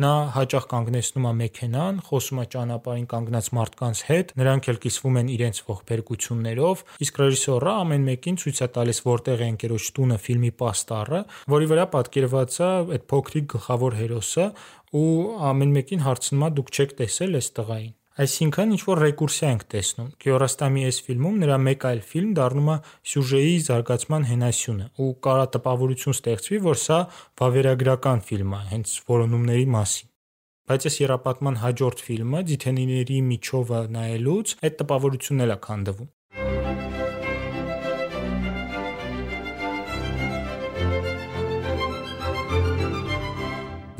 Նա 0.00 0.10
հաճախ 0.32 0.66
կանգնեցնում 0.70 1.26
է 1.28 1.30
մեքենան, 1.40 1.96
խոսում 2.06 2.38
է 2.40 2.44
ճանապարհին 2.54 3.08
կանգնած 3.10 3.50
մարդկանց 3.58 4.00
հետ, 4.08 4.32
նրանք 4.40 4.68
էլ 4.72 4.80
կիսվում 4.84 5.18
են 5.20 5.32
իրենց 5.34 5.60
ողբերգություններով, 5.66 6.84
իսկ 7.04 7.20
ռեժիսորը 7.20 7.74
ամեն 7.82 8.08
մեկին 8.08 8.40
ցույց 8.40 8.62
է 8.64 8.70
տալիս 8.78 9.02
որտեղ 9.10 9.44
է 9.44 9.50
ընկերոջ 9.50 9.92
տունը 10.00 10.18
ֆիլմի 10.24 10.52
պաստառը, 10.64 11.22
որի 11.56 11.70
վրա 11.74 11.86
պատկերված 12.00 12.60
է 12.60 12.72
այդ 12.96 13.08
փոքրիկ 13.12 13.54
գլխավոր 13.56 14.00
հերոսը 14.00 14.50
ու 15.04 15.08
ամեն 15.52 15.80
մեկին 15.80 16.06
հարցնում 16.08 16.46
է 16.48 16.54
դուք 16.60 16.76
չեք 16.80 17.00
տեսել 17.02 17.40
այս 17.40 17.56
տղային։ 17.60 17.99
Այսինքն 18.20 18.72
ինչ 18.74 18.82
որ 18.84 19.00
ռեկուրսիա 19.00 19.50
ենք 19.54 19.62
տեսնում։ 19.72 20.08
Կիորոստամի 20.20 20.82
այս 20.90 20.98
ֆիլմում 21.06 21.36
նրա 21.40 21.56
մեկ 21.66 21.86
այլ 21.90 22.00
ֆիլմ 22.10 22.34
դառնում 22.36 22.68
է 22.74 22.76
սյուժեի 23.12 23.54
զարգացման 23.70 24.28
հենասյունը 24.30 24.88
ու 25.00 25.08
կարա 25.26 25.48
տպավորություն 25.56 26.16
ստեղծվի, 26.18 26.60
որ 26.68 26.80
սա 26.84 27.00
վավերագրական 27.40 28.22
ֆիլմ 28.28 28.54
է, 28.60 28.62
հենց 28.76 28.94
որոնումների 29.14 29.66
մասին 29.78 30.10
բայց 30.70 30.84
այս 30.86 30.96
երապատման 31.00 31.56
հաջորդ 31.64 32.02
ֆիլմը 32.06 32.40
Ձիթենիների 32.50 33.16
միջովը 33.26 33.78
նայելուց 33.96 34.52
այդ 34.68 34.76
տպավորությունն 34.82 35.44
էլ 35.46 35.54
է 35.54 35.56
քանդվում։ 35.64 36.10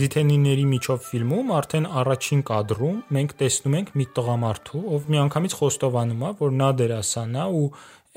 Ձիթենիների 0.01 0.63
միջով 0.71 1.01
ֆիլմում 1.05 1.51
արդեն 1.53 1.87
առաջին 2.01 2.43
կադրում 2.51 3.01
մենք 3.17 3.33
տեսնում 3.41 3.75
ենք 3.81 3.91
մի 4.01 4.07
տղամարդու, 4.17 4.81
ով 4.97 5.09
միանգամից 5.15 5.57
խոստովանում 5.59 6.23
է, 6.25 6.31
որ 6.41 6.55
նա 6.61 6.69
դերասան 6.79 7.37
է 7.37 7.45
ու 7.61 7.67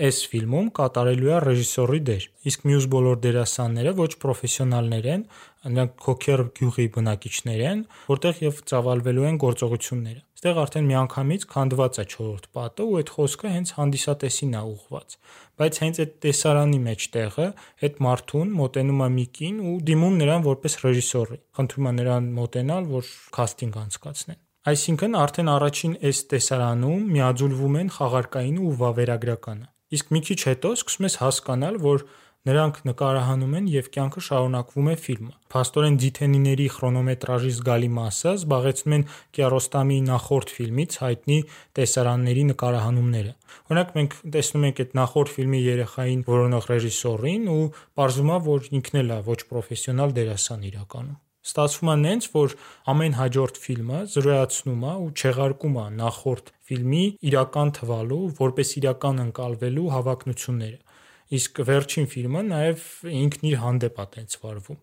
այս 0.08 0.20
ֆիլմում 0.32 0.70
կատարելու 0.80 1.34
է 1.34 1.40
ռեժիսորի 1.44 2.00
դեր։ 2.10 2.28
Իսկ 2.50 2.64
մյուս 2.70 2.88
բոլոր 2.94 3.20
դերասանները 3.26 3.94
ոչ 4.00 4.10
պրոֆեսիոնալներ 4.24 5.10
են, 5.14 5.26
նրանք 5.74 6.00
Քոքեր 6.08 6.46
գյուղի 6.60 6.88
բնակիչներ 6.96 7.66
են, 7.74 7.84
որտեղ 8.14 8.42
եւ 8.48 8.64
ծավալվելու 8.72 9.28
են 9.34 9.42
գործողությունները։ 9.44 10.22
Այստեղ 10.44 10.58
արդեն 10.60 10.88
միանգամից 10.90 11.44
քանդված 11.48 11.98
է 12.02 12.04
4-րդ 12.14 12.48
պատը 12.58 12.84
ու 12.84 12.96
այդ 13.00 13.12
խոսքը 13.16 13.52
հենց 13.54 13.70
հանդիսատեսին 13.78 14.56
է 14.60 14.64
ուղված։ 14.74 15.14
Բայց 15.62 15.78
հենց 15.84 16.00
այդ 16.04 16.18
տեսարանի 16.26 16.80
մեջտեղը 16.88 17.46
այդ 17.88 18.02
մարդուն 18.04 18.52
մոտենում 18.58 19.04
է 19.06 19.08
Միկին 19.14 19.62
ու 19.64 19.76
դիմում 19.88 20.18
նրան 20.20 20.44
որպես 20.50 20.76
ռեժիսորի։ 20.84 21.40
Խնդրում 21.56 21.88
է 21.88 21.94
նրան 22.04 22.28
մոտենալ, 22.44 22.90
որ 22.92 23.14
քաստինգ 23.40 23.80
անցկացնեն։ 23.84 24.40
Այսինքն 24.74 25.18
արդեն 25.24 25.54
առաջին 25.54 25.96
այս 26.12 26.20
տեսարանում 26.34 27.08
միաձուլվում 27.16 27.80
են 27.80 27.94
խաղարկային 28.04 28.60
ու 28.68 28.76
վավերագրականը։ 28.84 29.68
Իսկ 29.94 30.12
մի 30.12 30.22
քիչ 30.28 30.40
հետո 30.44 30.70
սկսում 30.84 31.08
ես 31.08 31.18
հասկանալ, 31.24 31.80
որ 31.88 32.06
նրանք 32.48 32.80
նկարահանում 32.88 33.54
են 33.60 33.68
եւ 33.72 33.86
կյանքը 33.96 34.22
շարունակվում 34.28 34.88
է 34.92 34.96
ֆիլմը։ 35.04 35.34
Փաստորեն 35.54 35.98
Ձիթենիների 36.04 36.68
քրոնոմետրաժի 36.76 37.52
զգալի 37.58 37.90
մասը 37.98 38.34
զբաղեցնում 38.34 38.96
են 38.98 39.06
Կիարոստամի 39.38 40.00
նախորդ 40.10 40.54
ֆիլմից 40.58 40.98
հայտնի 41.04 41.38
տեսարանների 41.80 42.46
նկարահանումները։ 42.52 43.34
Օրինակ 43.64 43.94
մենք 43.98 44.18
տեսնում 44.36 44.66
ենք 44.70 44.82
այդ 44.84 44.96
նախորդ 45.00 45.36
ֆիլմի 45.40 45.62
երեխային 45.72 46.26
որոնող 46.34 46.72
ռեժիսորին 46.74 47.52
ու 47.54 47.62
ողջում 48.04 48.34
է, 48.34 48.40
որ 48.54 48.72
ինքն 48.80 49.04
էլ 49.04 49.14
է 49.14 49.20
ոչ 49.30 49.40
պրոֆեսիոնալ 49.54 50.18
դերասան 50.20 50.68
իրականում։ 50.74 51.22
Ստացվում 51.44 51.90
է 51.92 51.96
նենց, 52.00 52.26
որ 52.32 52.54
ամեն 52.92 53.16
հաջորդ 53.20 53.58
ֆիլմը 53.64 53.98
զրոյացնում 54.14 54.84
է 54.88 54.94
ու 55.04 55.10
չեղարկում 55.20 55.74
է 55.82 55.84
նախորդ 55.98 56.52
ֆիլմի 56.70 57.02
իրական 57.30 57.74
թվալու, 57.78 58.20
որպես 58.38 58.70
իրական 58.80 59.20
ընկալվելու 59.24 59.90
հավակնությունները։ 59.96 60.93
Իսկ 61.34 61.62
վերջին 61.68 62.10
ֆիլմը 62.14 62.42
նաև 62.50 62.88
ինքն 63.10 63.48
իր 63.50 63.62
հանդեպ 63.64 64.02
է 64.04 64.06
տենց 64.16 64.36
վարվում։ 64.44 64.82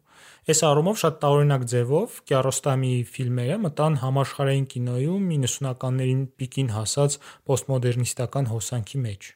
Այս 0.50 0.62
առումով 0.66 0.98
շատ 1.02 1.18
տարօրինակ 1.22 1.66
ձևով 1.72 2.16
Կիարոստամիի 2.30 3.00
ֆիլմերը 3.14 3.58
մտան 3.66 3.98
համաշխարհային 4.02 4.68
կինոյում 4.74 5.32
90-ականներին 5.36 6.22
պիկին 6.42 6.72
հասած 6.76 7.18
պոստմոդեռնիստական 7.50 8.54
հոսանքի 8.54 9.04
մեջ։ 9.06 9.34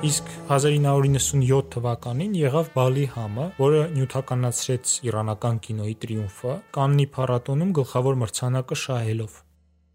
Իսկ 0.00 0.28
1997 0.48 1.66
թվականին 1.74 2.36
եղավ 2.38 2.68
Բալի 2.72 3.02
համը, 3.12 3.42
որը 3.58 3.80
նյութականացրեց 3.98 4.92
իրանական 5.04 5.58
կինոյի 5.66 5.96
տրիումֆը 6.04 6.54
Կաննի 6.76 7.06
փառատոնում 7.16 7.74
գլխավոր 7.78 8.16
մրցանակը 8.22 8.78
շահելով։ 8.82 9.34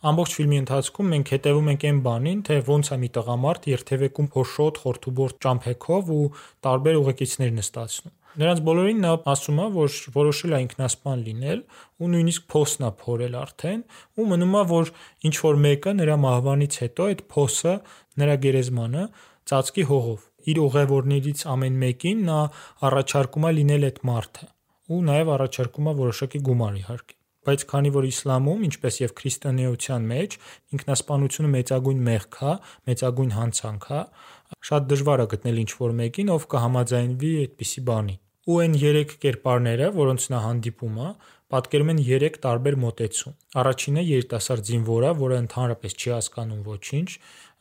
Ամբողջ 0.05 0.35
ֆիլմի 0.37 0.59
ընթացքում 0.61 1.09
մենք 1.15 1.33
հետևում 1.33 1.71
ենք 1.73 1.87
այն 1.89 2.03
բանին, 2.05 2.45
թե 2.45 2.59
ոնց 2.69 2.91
է 2.93 2.99
մի 3.01 3.09
տղամարդ 3.17 3.67
երթևեկում 3.71 4.29
փոշոտ, 4.35 4.79
խորթուբորտ 4.85 5.41
ճամփեքով 5.45 6.13
ու 6.13 6.29
տարբեր 6.69 7.01
ուղեկիցներ 7.01 7.51
նստացնում։ 7.57 8.15
Նրանց 8.35 8.61
բոլորին 8.67 8.97
նա 8.99 9.11
ասում 9.31 9.59
է, 9.63 9.65
որ 9.73 9.93
որոշել 10.13 10.53
է 10.53 10.57
ինքնասպան 10.65 11.21
լինել 11.25 11.59
ու 12.03 12.09
նույնիսկ 12.13 12.49
փոսն 12.51 12.83
է 12.85 12.89
փորել 13.01 13.37
արդեն 13.41 13.83
ու 14.19 14.25
մնում 14.31 14.57
է, 14.59 14.63
որ 14.75 14.91
ինչ 15.29 15.35
որ 15.45 15.61
մեկը 15.65 15.93
նրա 15.95 16.17
մահվանից 16.25 16.77
հետո 16.83 17.07
այդ 17.15 17.23
փոսը 17.31 17.75
նրա 18.19 18.35
գերեզմանը 18.45 19.05
ծածկի 19.51 19.85
հողով։ 19.91 20.25
Իր 20.51 20.59
ուղևորներից 20.65 21.45
ամեն 21.55 21.77
մեկին 21.85 22.25
նա 22.29 22.39
առաջարկում 22.89 23.45
է 23.49 23.51
լինել 23.59 23.87
այդ 23.89 24.01
մարդը 24.09 24.47
ու 24.85 25.01
նաև 25.05 25.31
առաջարկում 25.35 25.87
է 25.89 25.93
որոշակի 25.99 26.41
գումար 26.49 26.75
իհարկե։ 26.81 27.15
Բայց 27.45 27.63
քանի 27.69 27.89
որ 27.93 28.05
իսլամում, 28.09 28.61
ինչպես 28.65 28.95
եւ 29.01 29.11
քրիստոնեության 29.19 30.05
մեջ, 30.11 30.35
ինքնասպանությունը 30.75 31.49
մեծագույն 31.55 31.99
մեղք 32.09 32.37
է, 32.41 32.53
մեծագույն 32.89 33.33
հանցանք 33.35 33.85
է, 33.85 34.01
շատ 34.69 34.87
դժվար 34.93 35.23
է 35.25 35.27
գտնել 35.33 35.59
ինչ-որ 35.65 35.95
մեկին, 36.01 36.31
ով 36.35 36.47
կհամաձայնվի 36.55 37.31
այդպիսի 37.45 37.83
բանի։ 37.89 38.15
Ու 38.45 38.57
այն 38.61 38.75
3 38.81 39.13
կերպարները, 39.25 39.85
որոնց 39.95 40.25
նա 40.33 40.39
հանդիպում 40.45 40.97
է, 41.05 41.09
պատկերում 41.53 41.91
են 41.93 42.01
3 42.09 42.35
տարբեր 42.45 42.75
մոտեցում։ 42.81 43.35
Առաջինը 43.61 44.03
երիտասարդ 44.05 44.69
զինվորը, 44.69 45.11
որը 45.21 45.39
ընդհանրապես 45.45 45.95
չի 46.01 46.11
հասկանում 46.15 46.61
ոչինչ, 46.65 47.09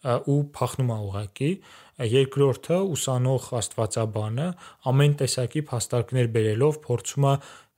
ու 0.04 0.38
փախնում 0.58 0.90
է 0.94 0.98
ուղակի, 1.08 1.50
երկրորդը 2.14 2.78
ուսանող 2.94 3.48
աստվածաբանը 3.60 4.48
ամեն 4.90 5.16
տեսակի 5.20 5.62
փաստարկներ 5.70 6.30
բերելով 6.34 6.78
փորձում 6.88 7.28
է 7.30 7.34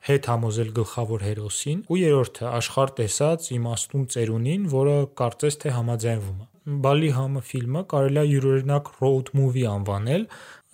հետ 0.06 0.28
համոզել 0.30 0.68
գլխավոր 0.76 1.22
հերոսին 1.26 1.78
ու 1.90 1.96
երրորդը 1.98 2.44
աշխարհ 2.56 2.92
տեսած 3.00 3.48
իմաստուն 3.56 4.04
ծերունին, 4.14 4.68
որը 4.76 4.98
կարծես 5.20 5.58
թե 5.62 5.72
համաձայնվում 5.76 6.44
է։ 6.44 6.46
Բալի 6.86 7.10
համը 7.16 7.40
ֆիլմը 7.46 7.82
կարելի 7.90 8.20
է 8.22 8.24
յուրօրինակ 8.26 8.88
road 9.00 9.28
movie 9.38 9.66
անվանել, 9.70 10.24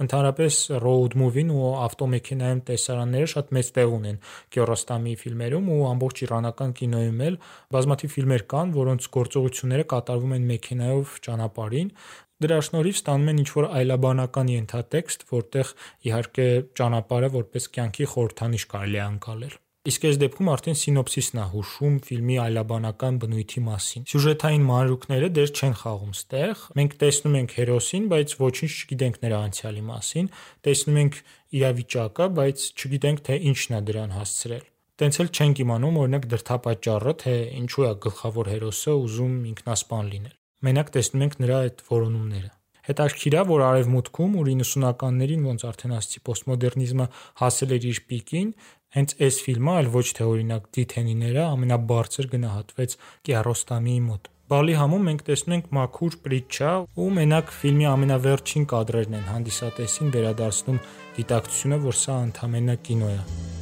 Ընդհանրապես 0.01 0.59
road 0.81 1.15
movie-ն 1.21 1.51
ու 1.53 1.71
ավտոմեքենայում 1.85 2.61
տեսարանները 2.69 3.29
շատ 3.33 3.51
մեծ 3.57 3.71
տեղ 3.77 3.93
ունեն 3.97 4.19
Կիարոստամի 4.57 5.13
ֆիլմերում 5.23 5.69
ու 5.75 5.81
ամբողջ 5.93 6.23
իրանական 6.27 6.73
կինոյում 6.81 7.21
էլ 7.29 7.37
բազմաթիվ 7.77 8.15
ֆիլմեր 8.17 8.45
կան, 8.53 8.73
որոնց 8.79 9.09
գործողությունները 9.19 9.89
կատարվում 9.93 10.37
են 10.39 10.47
մեքենայով 10.53 11.17
ճանապարհին, 11.29 11.91
դրա 12.43 12.59
շնորհիվ 12.67 12.97
ստանում 13.03 13.33
են 13.33 13.43
ինչ-որ 13.43 13.69
այլաբանական 13.83 14.55
ենթատեքստ, 14.57 15.27
որտեղ 15.37 15.75
իհարկե 16.09 16.49
ճանապարհը 16.81 17.35
որպես 17.37 17.69
կյանքի 17.77 18.09
խորհրդանիշ 18.17 18.67
կարելի 18.73 18.99
է 18.99 19.05
անցալել։ 19.13 19.61
Իսկ 19.83 20.05
այս 20.07 20.19
դեպքում 20.23 20.49
արդեն 20.53 20.77
սինոպսիսն 20.79 21.39
է 21.43 21.45
հուշում 21.53 21.95
ֆիլմի 22.07 22.37
այլաբանական 22.39 23.17
բնույթի 23.25 23.63
մասին։ 23.67 24.05
Սյուժետային 24.13 24.67
մանրուքները 24.69 25.31
դեռ 25.39 25.51
չեն 25.59 25.75
խաղում 25.81 26.13
ստեղ։ 26.15 26.63
Մենք 26.79 26.95
տեսնում 27.03 27.35
ենք 27.41 27.55
հերոսին, 27.59 28.07
բայց 28.13 28.35
ոչինչ 28.43 28.71
չգիտենք 28.79 29.19
նրա 29.27 29.41
անցյալի 29.49 29.85
մասին, 29.91 30.31
տեսնում 30.71 31.01
ենք 31.03 31.19
իրավիճակը, 31.59 32.31
բայց 32.39 32.65
չգիտենք 32.79 33.27
թե 33.27 33.41
ինչն 33.51 33.75
է 33.75 33.83
դրան 33.91 34.17
հասցրել։ 34.23 34.65
Տենց 35.03 35.19
էլ 35.19 35.31
չենք 35.35 35.63
իմանում 35.67 36.01
օրինակ 36.07 36.27
դրդապատճառը, 36.31 37.19
թե 37.27 37.37
ինչու 37.59 37.87
է 37.91 37.93
գլխավոր 38.07 38.55
հերոսը 38.55 38.99
ուզում 39.03 39.37
ինքնասպան 39.51 40.11
լինել։ 40.15 40.35
Մենակ 40.63 40.95
տեսնում 40.95 41.27
ենք 41.27 41.41
նրա 41.43 41.63
այդ 41.67 41.87
որոնումները։ 41.91 42.51
Հետաքրքիր 42.83 43.35
է, 43.39 43.43
որ 43.53 43.65
արևմուտքում, 43.69 44.33
որ 44.43 44.49
90-ականներին 44.53 45.45
ոնց 45.53 45.65
արդեն 45.69 45.95
ասացի, 45.99 46.23
պոստմոդեռնիզմը 46.27 47.07
հասել 47.43 47.75
էր 47.77 47.87
իր 47.93 48.01
պիկին, 48.11 48.49
հենց 48.97 49.15
այս 49.23 49.39
ֆիլմը, 49.47 49.73
այլ 49.83 49.91
ոչ 49.95 50.07
թե 50.19 50.27
օրինակ 50.33 50.67
Դիթենիները 50.77 51.45
ամենաբարձր 51.47 52.29
գնահատվեց 52.35 52.97
Կիարոստամիի 53.29 54.03
մոտ։ 54.11 54.31
Բալի 54.53 54.75
համում 54.77 55.07
մենք 55.09 55.23
տեսնում 55.29 55.55
ենք 55.57 55.71
մաքուր 55.79 56.17
պրիչա 56.27 56.73
ու 56.99 57.09
մենակ 57.23 57.55
ֆիլմի 57.63 57.89
ամենավերջին 57.93 58.69
կադրերն 58.75 59.19
են 59.23 59.27
հանդիսատեսին 59.31 60.13
վերադարձնում 60.19 60.85
գիտակցությունը, 61.23 61.83
որ 61.89 62.01
սա 62.03 62.21
ընդամենը 62.29 62.79
կինո 62.91 63.13
է։ 63.17 63.62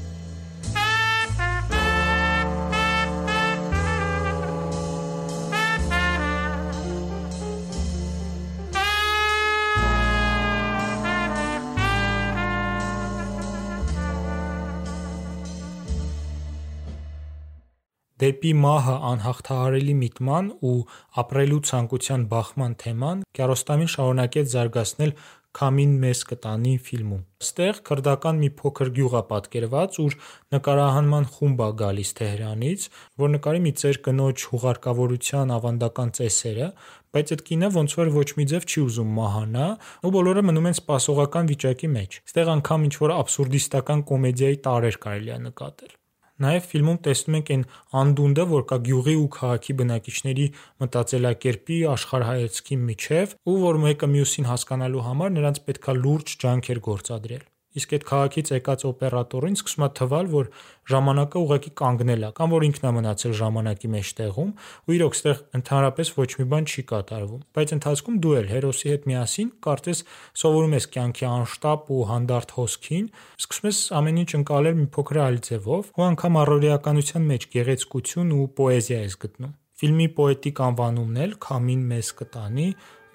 Դեպի 18.20 18.50
մահը 18.61 18.94
անհաղթահարելի 19.09 19.92
միտման 19.96 20.48
ու 20.70 20.78
ապրելու 21.22 21.61
ցանկության 21.70 22.24
բախման 22.33 22.72
թեման 22.83 23.22
Կիարոստամին 23.38 23.90
շարունակեց 23.92 24.50
զարգացնել 24.54 25.12
«Քամին 25.59 25.94
մեզ 26.02 26.18
կտանի» 26.30 26.72
ֆիլմում։ 26.87 27.22
Ստեղ 27.42 27.78
քրդական 27.88 28.37
մի 28.42 28.50
փոքր 28.61 28.90
գյուղ 28.98 29.14
է 29.18 29.22
պատկերված, 29.30 29.96
ուր 30.04 30.16
նկարահանման 30.54 31.26
խումբ 31.37 31.62
է 31.64 31.68
գալիս 31.80 32.12
Թեհրանից, 32.20 32.85
որ 33.24 33.33
նկարի 33.35 33.62
մի 33.64 33.72
ծեր 33.80 33.98
կնոջ 34.04 34.44
հուղարկավորության 34.52 35.54
ավանդական 35.56 36.12
ծեսերը, 36.20 36.68
բայց 37.16 37.35
այդ 37.35 37.44
կինը 37.50 37.70
ոնց 37.80 37.96
որ 38.00 38.12
ոչ 38.20 38.28
մի 38.38 38.46
ձև 38.52 38.68
չի 38.70 38.85
ուզում 38.85 39.14
մահանա, 39.20 39.70
ու 40.06 40.12
բոլորը 40.20 40.44
մնում 40.50 40.68
են 40.70 40.78
սպասողական 40.78 41.50
վիճակի 41.50 41.90
մեջ։ 41.96 42.20
Ստեղ 42.30 42.52
անգամ 42.61 42.87
ինչ-որ 42.90 43.16
աբսուրդիստական 43.16 44.06
կոմեդիայի 44.12 44.62
տարրեր 44.70 45.00
կարելի 45.09 45.35
է 45.35 45.40
նկատել։ 45.50 46.00
Նաև 46.40 46.66
ֆիլմում 46.72 46.98
տեսնում 47.07 47.38
ենք 47.40 47.53
այն 47.55 47.64
անդունդը, 48.00 48.44
որ 48.55 48.66
կա 48.70 48.81
գյուղի 48.88 49.16
ու 49.20 49.31
քաղաքի 49.37 49.76
բնակիչների 49.81 50.46
մտածելակերպի, 50.85 51.79
աշխարհայացքի 51.94 52.81
միջև, 52.90 53.38
ու 53.50 53.57
որ 53.68 53.81
մեկը 53.85 54.12
մյուսին 54.16 54.50
հասկանալու 54.50 55.07
համար 55.11 55.35
նրանց 55.37 55.64
պետքա 55.70 55.96
լուրջ 56.00 56.37
ջանքեր 56.44 56.85
գործադրել 56.90 57.48
իսկ 57.78 57.92
այդ 57.94 58.04
քաղաքից 58.11 58.50
եկած 58.50 58.85
օպերատորին 58.88 59.56
սկսում 59.61 59.85
է 59.87 59.88
թվալ, 60.00 60.30
որ 60.30 60.48
ժամանակը 60.90 61.40
ուղղակի 61.40 61.70
կանգնել 61.80 62.24
է, 62.26 62.30
կամ 62.40 62.54
որ 62.54 62.66
ինքն 62.66 62.88
է 62.90 62.92
մնացել 62.96 63.35
ժամանակի 63.40 63.90
մեջտեղում, 63.94 64.50
ու 64.90 64.96
իրոք 64.96 65.16
ստեղ 65.20 65.42
ընդհանրապես 65.61 66.12
ոչ 66.18 66.30
մի 66.40 66.46
բան 66.50 66.68
չի 66.70 66.85
կատարվում։ 66.90 67.44
Բայց 67.61 67.74
ընթացքում 67.78 68.18
դու 68.26 68.35
էլ 68.40 68.50
հերոսի 68.50 68.90
հետ 68.90 69.06
միասին 69.11 69.50
կարծես 69.70 70.02
սովորում 70.40 70.76
ես 70.80 70.90
կյանքի 70.98 71.26
անշտապ 71.30 71.90
ու 71.94 72.02
հանդարտ 72.11 72.54
հոսքին, 72.59 73.06
սկսում 73.40 73.70
ես 73.70 73.78
ամեն 74.00 74.20
ինչ 74.24 74.30
ընկալել 74.40 74.78
մի 74.80 74.87
փոքր 74.98 75.20
այլ 75.30 75.40
ձևով, 75.50 75.90
ու 75.94 76.06
անգամ 76.11 76.40
առօրեականության 76.40 77.28
մեջ 77.30 77.50
գեղեցկություն 77.54 78.35
ու 78.35 78.46
պոեզիա 78.61 79.00
ես 79.06 79.18
գտնում։ 79.24 79.54
Ֆիլմի 79.80 80.06
պոետիկ 80.12 80.59
անվանումն 80.61 81.20
էլ 81.24 81.30
Քամին 81.40 81.85
մեզ 81.88 82.09
կտանի 82.18 82.66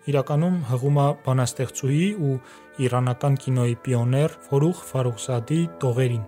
իրականում 0.09 0.55
հղում 0.69 0.97
է 1.01 1.05
բանաստեղծուհի 1.25 2.07
ու 2.25 2.33
իրանական 2.81 3.37
կինոյի 3.39 3.75
պիոներ 3.85 4.33
Ֆորուխ 4.49 4.81
Ֆարոխզադի 4.89 5.61
տողերին։ 5.83 6.25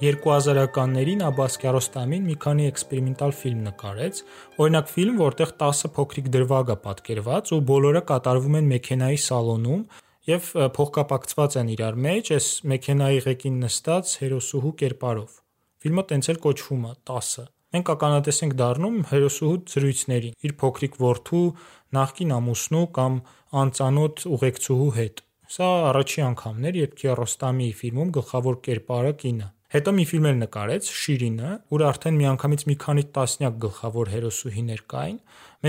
Երկու 0.00 0.30
հազարականներին 0.32 1.22
Աբբաս 1.26 1.58
Կիարոստամին 1.60 2.22
մի 2.24 2.34
քանի 2.40 2.68
էքսպերիմենտալ 2.70 3.34
ֆիլմ 3.36 3.58
նկարեց, 3.66 4.20
օրինակ 4.64 4.86
ֆիլմ, 4.94 5.18
որտեղ 5.20 5.50
10 5.60 5.90
փոքրիկ 5.96 6.30
դրվագ 6.36 6.72
է 6.72 6.76
պատկերված 6.86 7.52
ու 7.52 7.58
բոլորը 7.68 8.02
կատարվում 8.08 8.56
են 8.60 8.70
մեքենայի 8.70 9.20
սալոնում 9.26 9.82
եւ 10.28 10.50
փոխկապակցված 10.76 11.56
են 11.60 11.70
իրար 11.74 11.96
մեջ 12.06 12.30
այս 12.36 12.48
մեքենայի 12.72 13.20
ղեկին 13.26 13.56
նստած 13.64 14.12
հերոսուհու 14.20 14.72
կերպարով։ 14.82 15.38
Ֆիլմը 15.80 16.04
տենց 16.10 16.28
էլ 16.30 16.40
կոչվում 16.44 16.84
է 16.90 16.92
10-ը։ 17.10 17.44
Մենք 17.70 17.90
ականատես 17.94 18.38
ենք 18.44 18.54
դառնում 18.60 18.98
հերոսուհու 19.10 19.58
զրույցներին 19.70 20.36
իր 20.48 20.54
փոքրիկ 20.60 20.96
որդու, 21.00 21.44
նախկին 21.96 22.34
ամուսնու 22.36 22.86
կամ 22.98 23.18
անծանոթ 23.60 24.24
ուղեկցուհու 24.36 24.90
հետ։ 24.98 25.22
Սա 25.50 25.68
առաջի 25.90 26.24
անգամն 26.26 26.68
էր, 26.70 26.76
երբ 26.80 26.92
Կիարոստամի 27.00 27.70
ֆիլմում 27.80 28.12
գլխավոր 28.18 28.58
կերպարը 28.66 29.14
կին 29.22 29.40
է։ 29.46 29.48
Հետո 29.70 29.92
մի 29.94 30.04
ֆիլմ 30.10 30.24
էլ 30.26 30.38
նկարեց 30.40 30.86
Շիրինը, 30.90 31.50
ուր 31.70 31.82
արդեն 31.86 32.16
միանգամից 32.18 32.62
մի 32.66 32.74
քանի 32.84 33.04
տասնյակ 33.14 33.58
գլխավոր 33.64 34.08
հերոսուհիներ 34.10 34.80
կային։ 34.90 35.20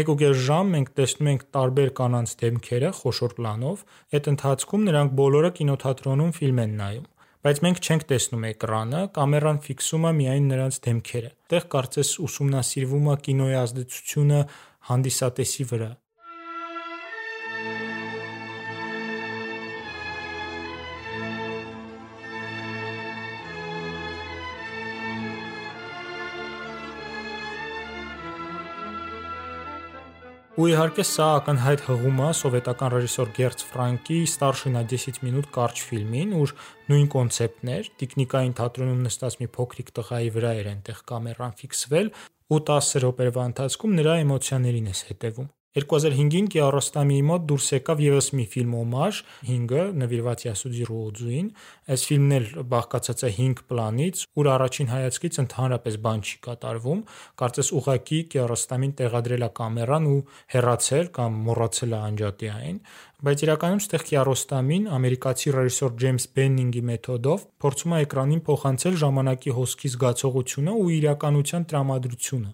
1.5 0.01 0.41
ժամ 0.47 0.71
մենք 0.75 0.89
տեսնում 0.97 1.29
ենք 1.31 1.45
տարբեր 1.57 1.91
կանանց 2.01 2.33
դեմքերը 2.41 2.91
խոշոր 2.97 3.35
պլանով, 3.37 3.85
այդ 4.17 4.29
ընթացքում 4.31 4.87
նրանք 4.89 5.13
բոլորը 5.21 5.51
կինոթատրոնում 5.61 6.33
ֆիլմ 6.41 6.63
են 6.65 6.75
նայում 6.81 7.07
բայց 7.41 7.59
մենք 7.65 7.79
չենք 7.81 8.03
տեսնում 8.09 8.43
էկրանը, 8.51 8.99
կամերան 9.17 9.59
ֆիքսում 9.65 10.03
է 10.05 10.11
միայն 10.17 10.49
նրանց 10.51 10.75
դեմքերը։ 10.85 11.31
Տեղ 11.53 11.63
կարծես 11.73 12.11
ուսումնասիրվում 12.25 13.07
է 13.09 13.15
կինոյի 13.25 13.57
ազդեցությունը 13.61 14.41
հանդիսատեսի 14.91 15.65
վրա։ 15.71 15.89
Ու 30.59 30.65
իհարկե 30.67 31.03
սա 31.07 31.25
ակնհայտ 31.37 31.81
հղում 31.85 32.17
է 32.19 32.29
սովետական 32.35 32.89
ռեժիսոր 32.91 33.29
Գերց 33.37 33.61
Ֆրանկի 33.69 34.17
«Ստարշինա 34.27 34.81
10 34.91 35.19
մինուտ» 35.23 35.47
կարճ 35.55 35.83
ֆիլմին, 35.87 36.33
ուր 36.41 36.53
նույն 36.91 37.07
կոնցեպտներ, 37.13 37.87
տիկնիկային 38.01 38.57
թատրոնում 38.59 38.99
նստած 39.07 39.39
մի 39.39 39.47
փոքրիկ 39.55 39.93
տղայի 39.95 40.35
վրա 40.35 40.51
էր 40.59 40.69
այնտեղ 40.73 41.01
կամերան 41.13 41.57
ֆիքսվել 41.63 42.11
ու 42.51 42.61
10 42.67 42.91
րոպեվա 43.07 43.47
ընթացքում 43.53 43.97
նրա 44.01 44.19
էմոցիաներին 44.27 44.91
ես 44.91 45.05
հետևում։ 45.07 45.49
2005-ին 45.71 46.47
Կիարոստամիի 46.51 47.19
մոտ 47.23 47.43
դուրս 47.47 47.65
եկավ 47.71 48.01
եւս 48.03 48.25
մի 48.35 48.45
ֆիլմ 48.51 48.73
օմաժ 48.75 49.19
5-ը 49.47 49.83
նվիրված 50.01 50.43
Յասուդի 50.43 50.87
Ռոուձուին։ 50.89 51.47
Այս 51.95 52.03
ֆիլմն 52.09 52.35
էլ 52.37 52.49
բաղկացած 52.73 53.23
է 53.23 53.31
5 53.37 53.61
պլանից, 53.71 54.25
ուր 54.35 54.49
առաջին 54.51 54.91
հայացքից 54.91 55.39
ընդհանրապես 55.45 55.97
բան 56.11 56.25
չի 56.27 56.35
կատարվում, 56.49 57.05
կարծես 57.39 57.71
ուղակի 57.79 58.19
Կիարոստամին 58.35 58.93
տեղադրել 58.99 59.47
է 59.47 59.51
կամերան 59.61 60.11
ու 60.11 60.19
հեռացել 60.51 61.11
կամ 61.15 61.41
մոռացել 61.47 61.95
է 61.95 61.99
անջատի 62.11 62.51
այն, 62.51 62.79
բայց 63.31 63.43
իրականում 63.47 63.83
ստեղ 63.87 64.07
Կիարոստամին 64.11 64.87
ամերիկացի 64.99 65.53
ռեժիսոր 65.55 65.99
Ջեյմս 66.03 66.31
Բեննինգի 66.35 66.87
մեթոդով 66.91 67.45
փորձում 67.63 67.95
է 67.95 68.01
էկրանին 68.11 68.47
փոխանցել 68.51 69.03
ժամանակի 69.07 69.55
հոսքի 69.61 69.93
զգացողությունը 69.95 70.79
ու 70.81 70.89
իրականության 70.99 71.69
տրամադրությունը։ 71.71 72.51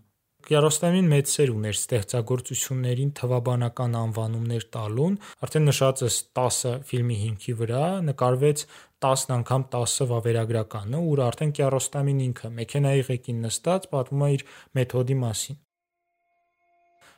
Կիարոստամին 0.47 1.07
մեծ 1.11 1.27
սեր 1.27 1.49
ուներ 1.51 1.75
ստեղծագործություններին 1.75 3.09
թվաբանական 3.19 3.95
անվանումներ 3.99 4.65
տալուն, 4.71 5.15
արդեն 5.43 5.65
նշածս 5.67 6.19
10 6.39 6.59
ֆիլմի 6.87 7.17
հիմքի 7.23 7.55
վրա 7.61 7.81
նկարվեց 8.07 8.61
10 9.03 9.25
անգամ 9.35 9.65
10 9.73 10.07
վավերագրականը, 10.11 11.01
ուր 11.11 11.21
արդեն 11.25 11.51
Կիարոստամին 11.57 12.21
ինքը 12.27 12.51
մեքենայի 12.61 13.03
ղեկին 13.09 13.41
նստած 13.43 13.89
պատմում 13.91 14.23
է 14.23 14.29
իր 14.37 14.45
մեթոդի 14.79 15.17
մասին։ 15.27 15.57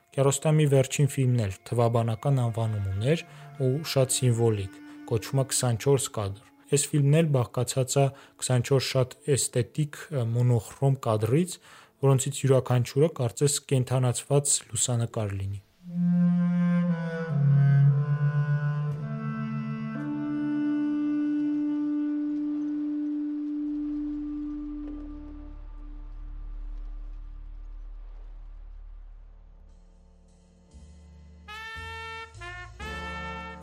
Կիարոստամի 0.10 0.66
վերջին 0.74 1.10
ֆիլմն 1.14 1.44
էլ 1.46 1.54
թվաբանական 1.70 2.40
անվանում 2.50 2.88
ուներ 2.96 3.22
ու 3.62 3.74
շատ 3.94 4.16
սիմվոլիկ։ 4.18 4.80
կոչվում 5.14 5.42
է 5.44 5.46
24 5.54 6.10
կադր։ 6.18 6.48
Այս 6.70 6.84
ֆիլմն 6.90 7.20
էլ 7.20 7.30
բաղկացած 7.34 7.94
է 7.98 8.08
24 8.42 8.90
շատ 8.90 9.14
էսթետիկ 9.36 10.02
մոնոխրոմ 10.34 10.98
կադրից, 11.06 11.56
որոնցից 12.04 12.44
յուրաքանչյուրը 12.46 13.10
կարծես 13.20 13.58
կենթանացված 13.72 14.54
լուսանկար 14.70 15.36
լինի։ 15.40 15.60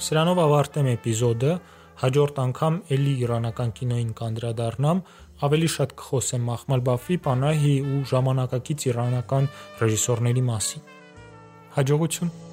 Սրանով 0.07 0.39
ավարտեմ 0.39 0.89
էպիզոդը, 0.93 1.53
հաջորդ 1.99 2.37
անգամ 2.43 2.75
էլի 2.95 3.15
իրանական 3.25 3.71
կինոյին 3.79 4.13
կանդրադառնամ, 4.21 5.01
ավելի 5.45 5.69
շատ 5.77 5.93
կխոսեմ 6.01 6.49
Մախմալ 6.49 6.85
Բաֆի, 6.87 7.17
Պանահի 7.27 7.75
ու 7.85 8.01
ժամանակակից 8.13 8.89
իրանական 8.89 9.53
ռեժիսորների 9.83 10.45
մասին։ 10.49 10.91
Հաջողություն։ 11.77 12.46